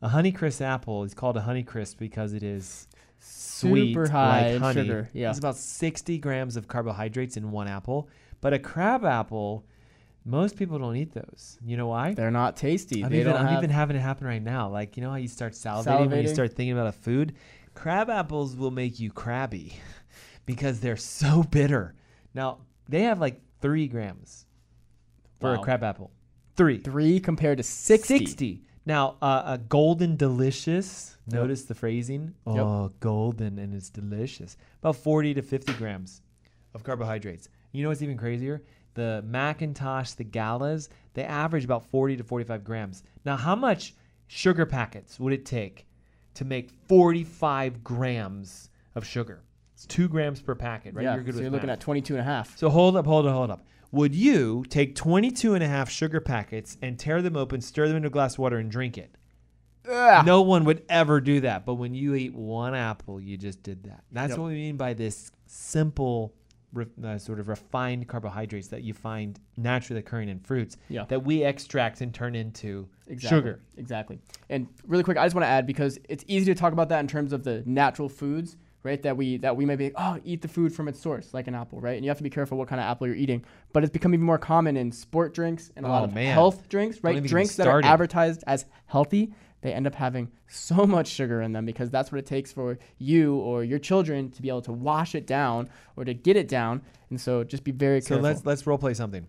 [0.01, 2.87] A Honeycrisp apple is called a Honeycrisp because it is
[3.19, 4.81] sweet, Super high like in honey.
[4.81, 5.29] sugar, yeah.
[5.29, 8.09] It's about 60 grams of carbohydrates in one apple.
[8.41, 9.65] But a crab apple,
[10.25, 11.57] most people don't eat those.
[11.65, 12.13] You know why?
[12.13, 13.03] they're not tasty.
[13.03, 14.69] I'm, they even, don't I'm have, even having it happen right now.
[14.69, 17.35] Like, you know how you start salivating, when you start thinking about a food?
[17.75, 19.73] Crab apples will make you crabby
[20.45, 21.93] because they're so bitter.
[22.33, 24.45] Now, they have like three grams
[25.39, 25.63] for a Wow.
[25.63, 26.11] crab apple.
[26.55, 26.79] Three.
[26.79, 28.17] three compared to 60.
[28.19, 28.63] 60.
[28.85, 32.33] Now, uh, a golden delicious, notice the phrasing.
[32.47, 32.55] Yep.
[32.57, 34.57] Oh, golden and it's delicious.
[34.81, 36.21] About 40 to 50 grams
[36.73, 37.49] of carbohydrates.
[37.71, 38.63] You know what's even crazier?
[38.95, 43.03] The McIntosh, the Galas, they average about 40 to 45 grams.
[43.23, 43.93] Now, how much
[44.27, 45.85] sugar packets would it take
[46.33, 49.43] to make 45 grams of sugar?
[49.79, 51.03] It's two grams per packet, right?
[51.03, 51.77] Yeah, You're good so with you're looking math.
[51.77, 52.57] at 22 and a half.
[52.57, 53.65] So hold up, hold up, hold up.
[53.93, 57.95] Would you take 22 and a half sugar packets and tear them open, stir them
[57.95, 59.15] into a glass of water, and drink it?
[59.89, 60.25] Ugh.
[60.25, 61.65] No one would ever do that.
[61.65, 64.03] But when you eat one apple, you just did that.
[64.11, 64.39] That's Yep.
[64.39, 66.33] what we mean by this simple,
[66.73, 71.05] re- uh, sort of refined carbohydrates that you find naturally occurring in fruits Yeah.
[71.07, 73.37] that we extract and turn into Exactly.
[73.37, 73.59] sugar.
[73.77, 74.19] Exactly.
[74.49, 76.99] And really quick, I just want to add because it's easy to talk about that
[76.99, 79.01] in terms of the natural foods, right?
[79.01, 81.55] That we that we may be oh eat the food from its source, like an
[81.55, 81.95] apple, right?
[81.95, 83.43] And you have to be careful what kind of apple you're eating.
[83.73, 86.13] But it's become even more common in sport drinks and a oh, lot Oh, of
[86.13, 86.33] man.
[86.33, 87.21] health drinks, right?
[87.23, 89.33] Drinks that are advertised as healthy.
[89.61, 92.79] They end up having so much sugar in them because that's what it takes for
[92.97, 96.47] you or your children to be able to wash it down or to get it
[96.47, 96.81] down.
[97.09, 98.17] And so just be very careful.
[98.17, 99.27] So let's let's role play something.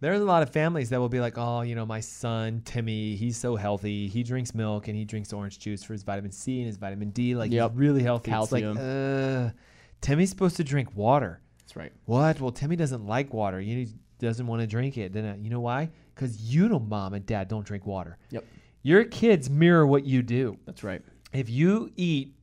[0.00, 3.16] There's a lot of families that will be like, oh, you know, my son Timmy,
[3.16, 4.08] he's so healthy.
[4.08, 7.10] He drinks milk and he drinks orange juice for his vitamin C and his vitamin
[7.10, 7.34] D.
[7.34, 7.70] Like Yep.
[7.70, 8.30] he's really healthy.
[8.30, 8.76] Calcium.
[8.76, 9.56] It's like, uh,
[10.02, 11.40] Timmy's supposed to drink water.
[11.60, 11.92] that's right.
[12.04, 12.40] What?
[12.40, 13.58] Well, Timmy doesn't like water.
[13.60, 13.88] He
[14.18, 15.12] doesn't want to drink it.
[15.14, 15.90] Then uh, you know why?
[16.14, 18.18] Because you know, mom and dad don't drink water.
[18.30, 18.44] Yep.
[18.82, 20.58] Your kids mirror what you do.
[20.66, 21.02] That's right.
[21.32, 22.34] If you eat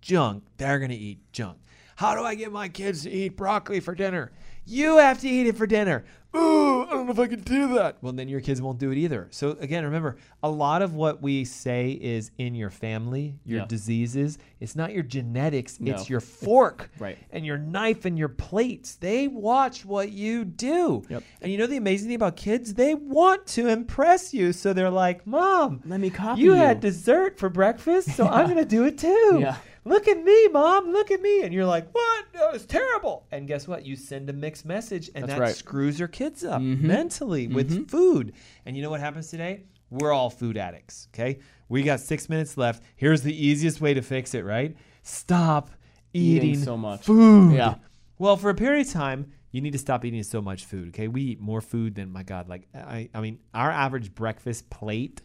[0.00, 1.58] junk, they're going to eat junk.
[1.96, 4.32] How do I get my kids to eat broccoli for dinner?
[4.64, 6.04] You have to eat it for dinner.
[6.34, 7.96] Ooh, I don't know if I can do that.
[8.02, 9.26] Well, then your kids won't do it either.
[9.30, 13.66] So, again, remember, a lot of what we say is in your family, your Yeah.
[13.66, 14.38] diseases.
[14.60, 15.92] It's not your genetics, No.
[15.92, 17.18] it's your fork Right.
[17.32, 18.94] and your knife and your plates.
[18.94, 21.02] They watch what you do.
[21.08, 21.22] Yep.
[21.42, 22.74] And you know the amazing thing about kids?
[22.74, 24.52] They want to impress you.
[24.52, 26.58] So they're like, Mom, Let me copy you you.
[26.58, 29.38] had dessert for breakfast, so I'm going to do it too.
[29.40, 29.56] Yeah.
[29.84, 30.92] Look at me, Mom.
[30.92, 31.42] Look at me.
[31.42, 32.26] And you're like, What?
[32.34, 33.26] That was terrible.
[33.32, 33.84] And guess what?
[33.86, 35.54] You send a mixed message, and That's that right.
[35.54, 36.80] screws your kids up Mhm.
[36.82, 38.32] mentally with food.
[38.66, 39.64] And you know what happens today?
[39.90, 41.38] We're all food addicts, okay?
[41.68, 42.82] We got six minutes left.
[42.96, 44.76] Here's the easiest way to fix it, right?
[45.02, 45.70] Stop
[46.12, 47.02] Eating eating, so much.
[47.04, 47.54] food.
[47.54, 47.76] Yeah.
[48.18, 50.88] Well, for a period of time, you need to stop eating so much food.
[50.88, 52.48] Okay, we eat more food than my God.
[52.48, 55.22] Like I, I mean, our average breakfast plate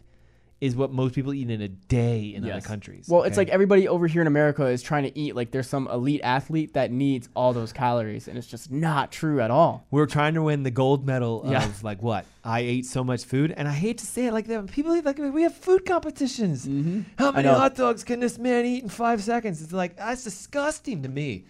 [0.58, 2.66] is what most people eat in a day in other Yes.
[2.66, 3.06] countries.
[3.10, 3.40] Well, it's okay?
[3.42, 6.72] like everybody over here in America is trying to eat like there's some elite athlete
[6.72, 9.86] that needs all those calories, and it's just not true at all.
[9.90, 11.62] we're trying to win the gold medal Yeah.
[11.64, 14.46] of like what I ate so much food, and I hate to say it like
[14.46, 14.62] that.
[14.64, 16.66] But people eat like we have food competitions.
[16.66, 17.00] Mm-hmm.
[17.18, 17.54] How many know.
[17.54, 19.60] hot dogs can this man eat in five seconds?
[19.62, 21.44] It's like that's disgusting to me.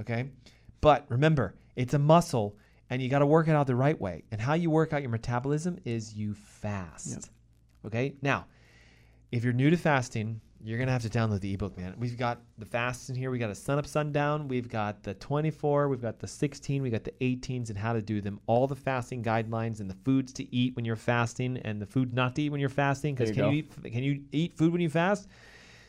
[0.00, 0.30] Okay,
[0.80, 2.56] but remember, it's a muscle,
[2.90, 4.22] and you got to work it out the right way.
[4.30, 7.28] And how you work out your metabolism is you fast.
[7.84, 8.14] Okay?
[8.22, 8.46] Now,
[9.32, 11.94] if you're new to fasting, you're gonna have to download the ebook, man.
[11.98, 13.30] We've got the fasts in here.
[13.30, 14.46] We got a sun up, sundown.
[14.46, 15.88] We've got the 24.
[15.88, 16.82] We've got the 16.
[16.82, 18.38] We got the 18s and how to do them.
[18.46, 22.14] All the fasting guidelines and the foods to eat when you're fasting and the food
[22.14, 23.14] not to eat when you're fasting.
[23.14, 25.26] Because There can you you eat can you eat food when you fast?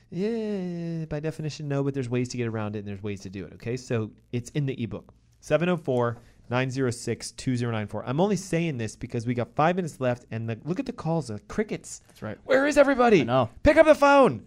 [0.10, 1.84] Yeah, by definition, no.
[1.84, 3.54] But there's ways to get around it and there's ways to do it.
[3.54, 5.14] Okay, so it's in the ebook.
[5.41, 6.18] 704
[6.50, 8.06] 906 2094.
[8.06, 10.94] I'm only saying this because we got five minutes left and the, look at the
[10.94, 12.02] calls, the crickets.
[12.08, 12.38] That's right.
[12.46, 13.24] Where is everybody?
[13.24, 13.50] No.
[13.64, 14.46] Pick up the phone.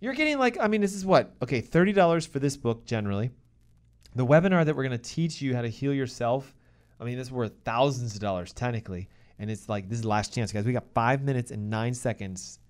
[0.00, 1.34] You're getting like, I mean, this is what?
[1.42, 3.30] Okay, $30 for this book generally.
[4.14, 6.54] The webinar that we're going to teach you how to heal yourself,
[7.00, 9.08] I mean, this is worth thousands of dollars technically.
[9.38, 10.64] And it's like, this is the last chance, guys.
[10.64, 12.60] We got five minutes and nine seconds.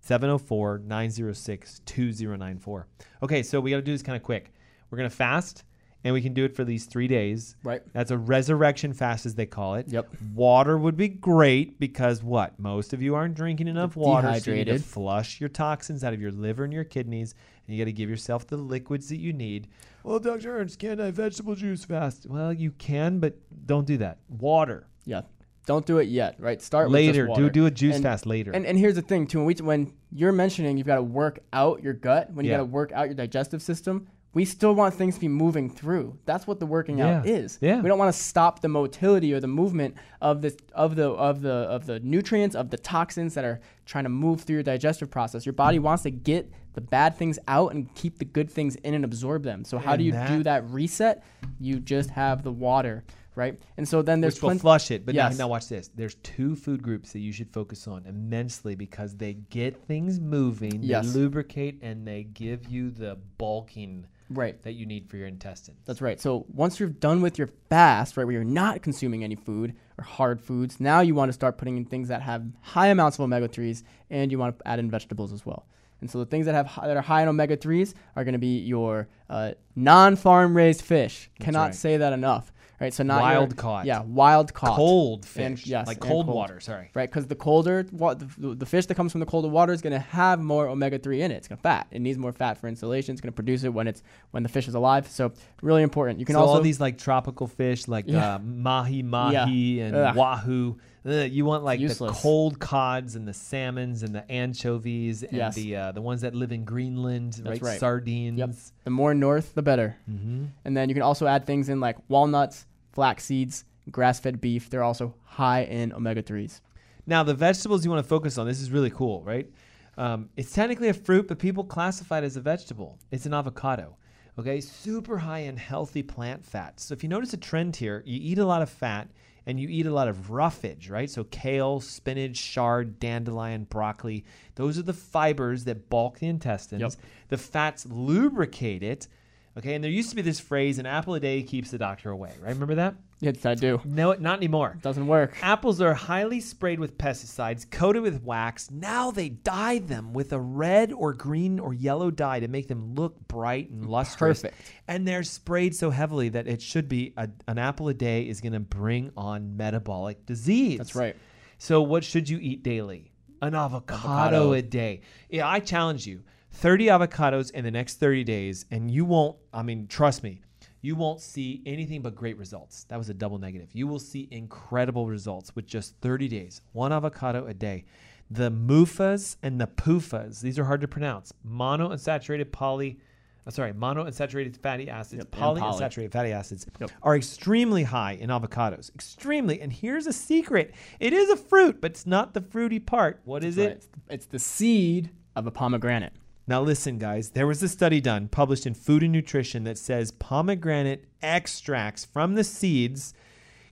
[0.00, 2.86] 704 906 2094.
[3.22, 4.52] Okay, so we got to do this kind of quick.
[4.90, 5.64] We're going to fast
[6.04, 7.56] and we can do it for these three days.
[7.64, 7.82] Right.
[7.94, 9.88] That's a resurrection fast, as they call it.
[9.88, 10.08] Yep.
[10.34, 12.58] Water would be great because what?
[12.60, 14.38] Most of you aren't drinking enough water.
[14.38, 17.34] So you need to flush your toxins out of your liver and your kidneys,
[17.66, 19.68] and you got to give yourself the liquids that you need.
[20.02, 20.58] Well, Dr.
[20.58, 22.26] Ernst, can't I have vegetable juice fast?
[22.28, 24.18] Well, you can, but don't do that.
[24.28, 24.86] Water.
[25.06, 25.22] Yeah.
[25.66, 26.60] Don't do it yet, right?
[26.60, 27.26] Start Later.
[27.34, 28.50] Do do a juice And- fast later.
[28.52, 29.38] And and here's the thing too.
[29.38, 32.58] When we when you're mentioning you've got to work out your gut, when you Yeah.
[32.58, 36.18] got to work out your digestive system, we still want things to be moving through.
[36.26, 37.58] That's what the working out is.
[37.62, 37.80] Yeah.
[37.80, 41.40] We don't want to stop the motility or the movement of this of the of
[41.40, 45.10] the of the nutrients of the toxins that are trying to move through your digestive
[45.10, 45.46] process.
[45.46, 48.94] Your body wants to get the bad things out and keep the good things in
[48.94, 49.64] and absorb them.
[49.64, 51.22] So how And do you that- do that reset?
[51.60, 53.04] You just have the water,
[53.36, 53.56] right?
[53.76, 55.06] And so then there's which plen- flush it.
[55.06, 55.38] But Yes.
[55.38, 55.88] now, now watch this.
[55.94, 60.82] There's two food groups that you should focus on immensely because they get things moving,
[60.82, 61.12] Yes.
[61.12, 64.62] they lubricate, and they give you the bulking right.
[64.62, 65.78] that you need for your intestines.
[65.86, 66.20] That's right.
[66.20, 70.04] So once you're done with your fast, right, where you're not consuming any food or
[70.04, 73.22] hard foods, now you want to start putting in things that have high amounts of
[73.22, 75.66] omega threes, and you want to add in vegetables as well.
[76.00, 78.38] And so the things that have that are high in omega threes are going to
[78.38, 81.30] be your uh, non-farm raised fish.
[81.40, 81.74] Cannot right.
[81.74, 82.52] say that enough.
[82.80, 82.92] Right.
[82.92, 83.86] So not your- Wild caught.
[83.86, 84.76] Yeah, wild caught.
[84.76, 86.36] cold fish, And- yes, like cold, cold.
[86.36, 86.58] water.
[86.60, 86.90] Sorry.
[86.94, 89.80] Right, because the colder wa- the, the fish that comes from the colder water is
[89.80, 91.36] going to have more omega three in it.
[91.36, 91.86] It's going to fat.
[91.90, 93.12] It needs more fat for insulation.
[93.12, 94.02] It's going to produce it when it's
[94.32, 95.06] when the fish is alive.
[95.08, 96.18] So really important.
[96.20, 98.34] You can so also all these like tropical fish, like Yeah.
[98.34, 100.16] uh, mahi mahi and Ugh.
[100.16, 100.76] wahoo.
[101.06, 105.54] ugh, you want like the cold cods and the salmons and the anchovies and Yes.
[105.54, 107.60] the uh, the ones that live in Greenland, right?
[107.62, 107.78] right.
[107.80, 108.38] Sardines.
[108.38, 108.50] Yep.
[108.84, 109.96] The more north, the better.
[110.10, 110.44] Mm-hmm.
[110.64, 114.70] And then you can also add things in like walnuts, flax seeds, grass fed beef.
[114.70, 116.60] They're also high in omega 3s.
[117.06, 119.50] Now, the vegetables you want to focus on, this is really cool, right?
[119.98, 122.98] Um, it's technically a fruit, but people classify it as a vegetable.
[123.10, 123.96] It's an avocado.
[124.38, 126.84] Okay, super high in healthy plant fats.
[126.84, 129.08] So if you notice a trend here, you eat a lot of fat
[129.46, 131.08] and you eat a lot of roughage, right?
[131.10, 134.24] So kale, spinach, chard, dandelion, broccoli.
[134.54, 136.80] Those are the fibers that bulk the intestines.
[136.80, 136.92] Yep.
[137.28, 139.08] The fats lubricate it.
[139.56, 142.10] Okay, and there used to be this phrase, an apple a day keeps the doctor
[142.10, 142.52] away, right?
[142.52, 142.96] Remember that?
[143.20, 143.80] Yes, I do.
[143.84, 144.76] No, not anymore.
[144.82, 145.36] Doesn't work.
[145.42, 148.70] Apples are highly sprayed with pesticides, coated with wax.
[148.72, 152.96] Now they dye them with a red or green or yellow dye to make them
[152.96, 154.42] look bright and lustrous.
[154.42, 154.60] Perfect.
[154.88, 158.40] And they're sprayed so heavily that it should be a, an apple a day is
[158.40, 160.78] going to bring on metabolic disease.
[160.78, 161.16] That's right.
[161.58, 163.12] So what should you eat daily?
[163.40, 164.52] An avocado, Avocado.
[164.54, 165.02] a day.
[165.30, 166.22] Yeah, I challenge you.
[166.54, 170.40] 30 avocados in the next 30 days and you won't I mean, trust me.
[170.82, 172.84] You won't see anything but great results.
[172.84, 173.70] That was a double negative.
[173.72, 176.60] You will see incredible results with just 30 days.
[176.72, 177.86] One avocado a day.
[178.30, 181.32] The MUFAs and the PUFAs, these are hard to pronounce.
[181.46, 182.98] Monounsaturated poly
[183.46, 185.60] uh, sorry, monounsaturated fatty acids, Yep, and poly.
[185.60, 186.90] polyunsaturated fatty acids Yep.
[187.02, 188.94] are extremely high in avocados.
[188.94, 189.60] Extremely.
[189.60, 190.74] And here's a secret.
[191.00, 193.20] It is a fruit, but it's not the fruity part.
[193.24, 193.68] What is Right.
[193.68, 193.72] it?
[193.72, 196.14] It's, it's the seed of a pomegranate.
[196.46, 200.10] Now, listen, guys, there was a study done published in Food and Nutrition that says
[200.10, 203.14] pomegranate extracts from the seeds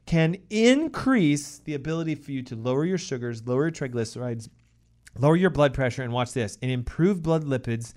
[0.07, 4.49] can increase the ability for you to lower your sugars, lower your triglycerides,
[5.19, 7.93] lower your blood pressure, and watch this, and improve blood lipids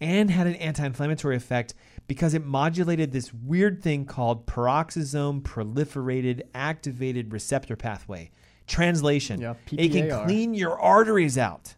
[0.00, 1.74] and had an anti inflammatory effect
[2.06, 8.30] because it modulated this weird thing called peroxisome proliferator activated receptor pathway.
[8.66, 11.74] Translation Yeah, it can clean your arteries out.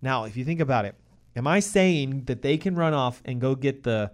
[0.00, 0.94] Now, if you think about it,
[1.36, 4.10] am I saying that they can run off and go get the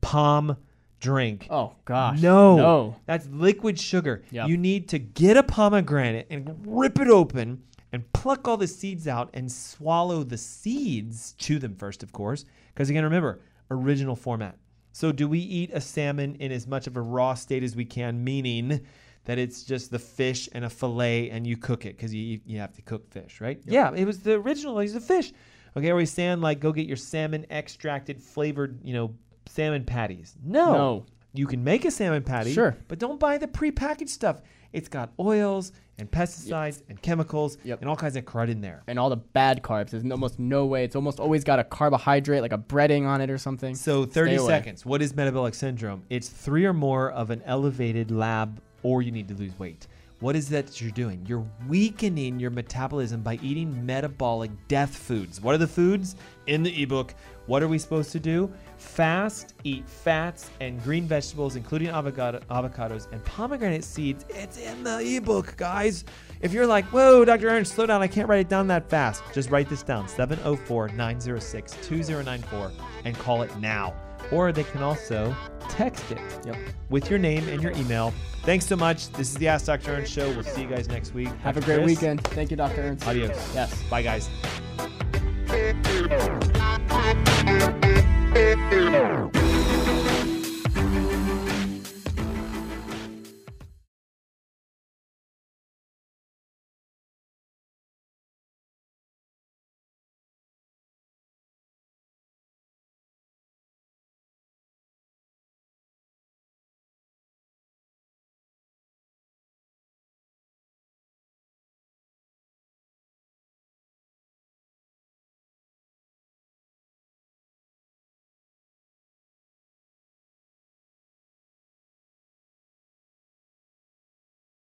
[0.00, 0.56] palm
[1.00, 1.46] drink?
[1.50, 2.20] Oh gosh.
[2.20, 2.96] No, No.
[3.06, 4.22] that's liquid sugar.
[4.30, 4.48] Yep.
[4.48, 9.06] You need to get a pomegranate and rip it open and pluck all the seeds
[9.06, 11.34] out and swallow the seeds.
[11.38, 12.44] Chew them first, of course,
[12.74, 13.40] because again, remember
[13.70, 14.56] original format.
[14.94, 17.86] So, do we eat a salmon in as much of a raw state as we
[17.86, 18.22] can?
[18.22, 18.82] Meaning,
[19.24, 22.58] that it's just the fish and a fillet and you cook it because you you
[22.58, 23.58] have to cook fish, right?
[23.64, 24.78] Yeah, it was the original.
[24.78, 25.32] it was the fish.
[25.76, 29.14] Okay, are we saying like go get your salmon extracted flavored, you know,
[29.46, 30.34] salmon patties?
[30.44, 30.72] No.
[30.72, 31.06] No.
[31.34, 32.76] You can make a salmon patty, Sure.
[32.88, 34.42] but don't buy the prepackaged stuff.
[34.74, 37.80] It's got oils and pesticides and chemicals Yep.
[37.80, 38.82] and all kinds of crud in there.
[38.86, 39.90] and all the bad carbs.
[39.90, 40.84] There's almost no way.
[40.84, 43.74] It's almost always got a carbohydrate, like a breading on it or something.
[43.74, 44.48] So 30 Stay away.
[44.48, 44.84] seconds.
[44.84, 46.02] What is metabolic syndrome?
[46.10, 49.86] It's three or more of an elevated lab, or you need to lose weight.
[50.22, 51.24] What is that you're doing?
[51.26, 55.40] You're weakening your metabolism by eating metabolic death foods.
[55.40, 56.14] What are the foods?
[56.46, 57.16] In the ebook,
[57.46, 58.48] what are we supposed to do?
[58.76, 64.24] Fast, eat fats and green vegetables, including avocado, avocados and pomegranate seeds.
[64.28, 66.04] It's in the ebook, guys.
[66.40, 67.48] If you're like, whoa, Dr.
[67.48, 70.90] Ernst, slow down, I can't write it down that fast, just write this down 704
[70.90, 72.70] 906 2094
[73.04, 73.92] and call it now
[74.32, 75.34] or they can also
[75.68, 76.56] text it yep.
[76.90, 78.12] with your name and your email.
[78.44, 79.10] Thanks so much.
[79.12, 79.92] This is the Ask Dr.
[79.92, 80.28] Ernst Show.
[80.32, 81.28] We'll see you guys next week.
[81.42, 81.58] Have Dr.
[81.58, 81.86] a great Chris.
[81.86, 82.24] weekend.
[82.28, 82.82] Thank you, Dr.
[82.82, 83.06] Ernst.
[83.06, 83.54] Adios.
[83.54, 83.82] Yes.
[83.84, 84.28] Bye, guys.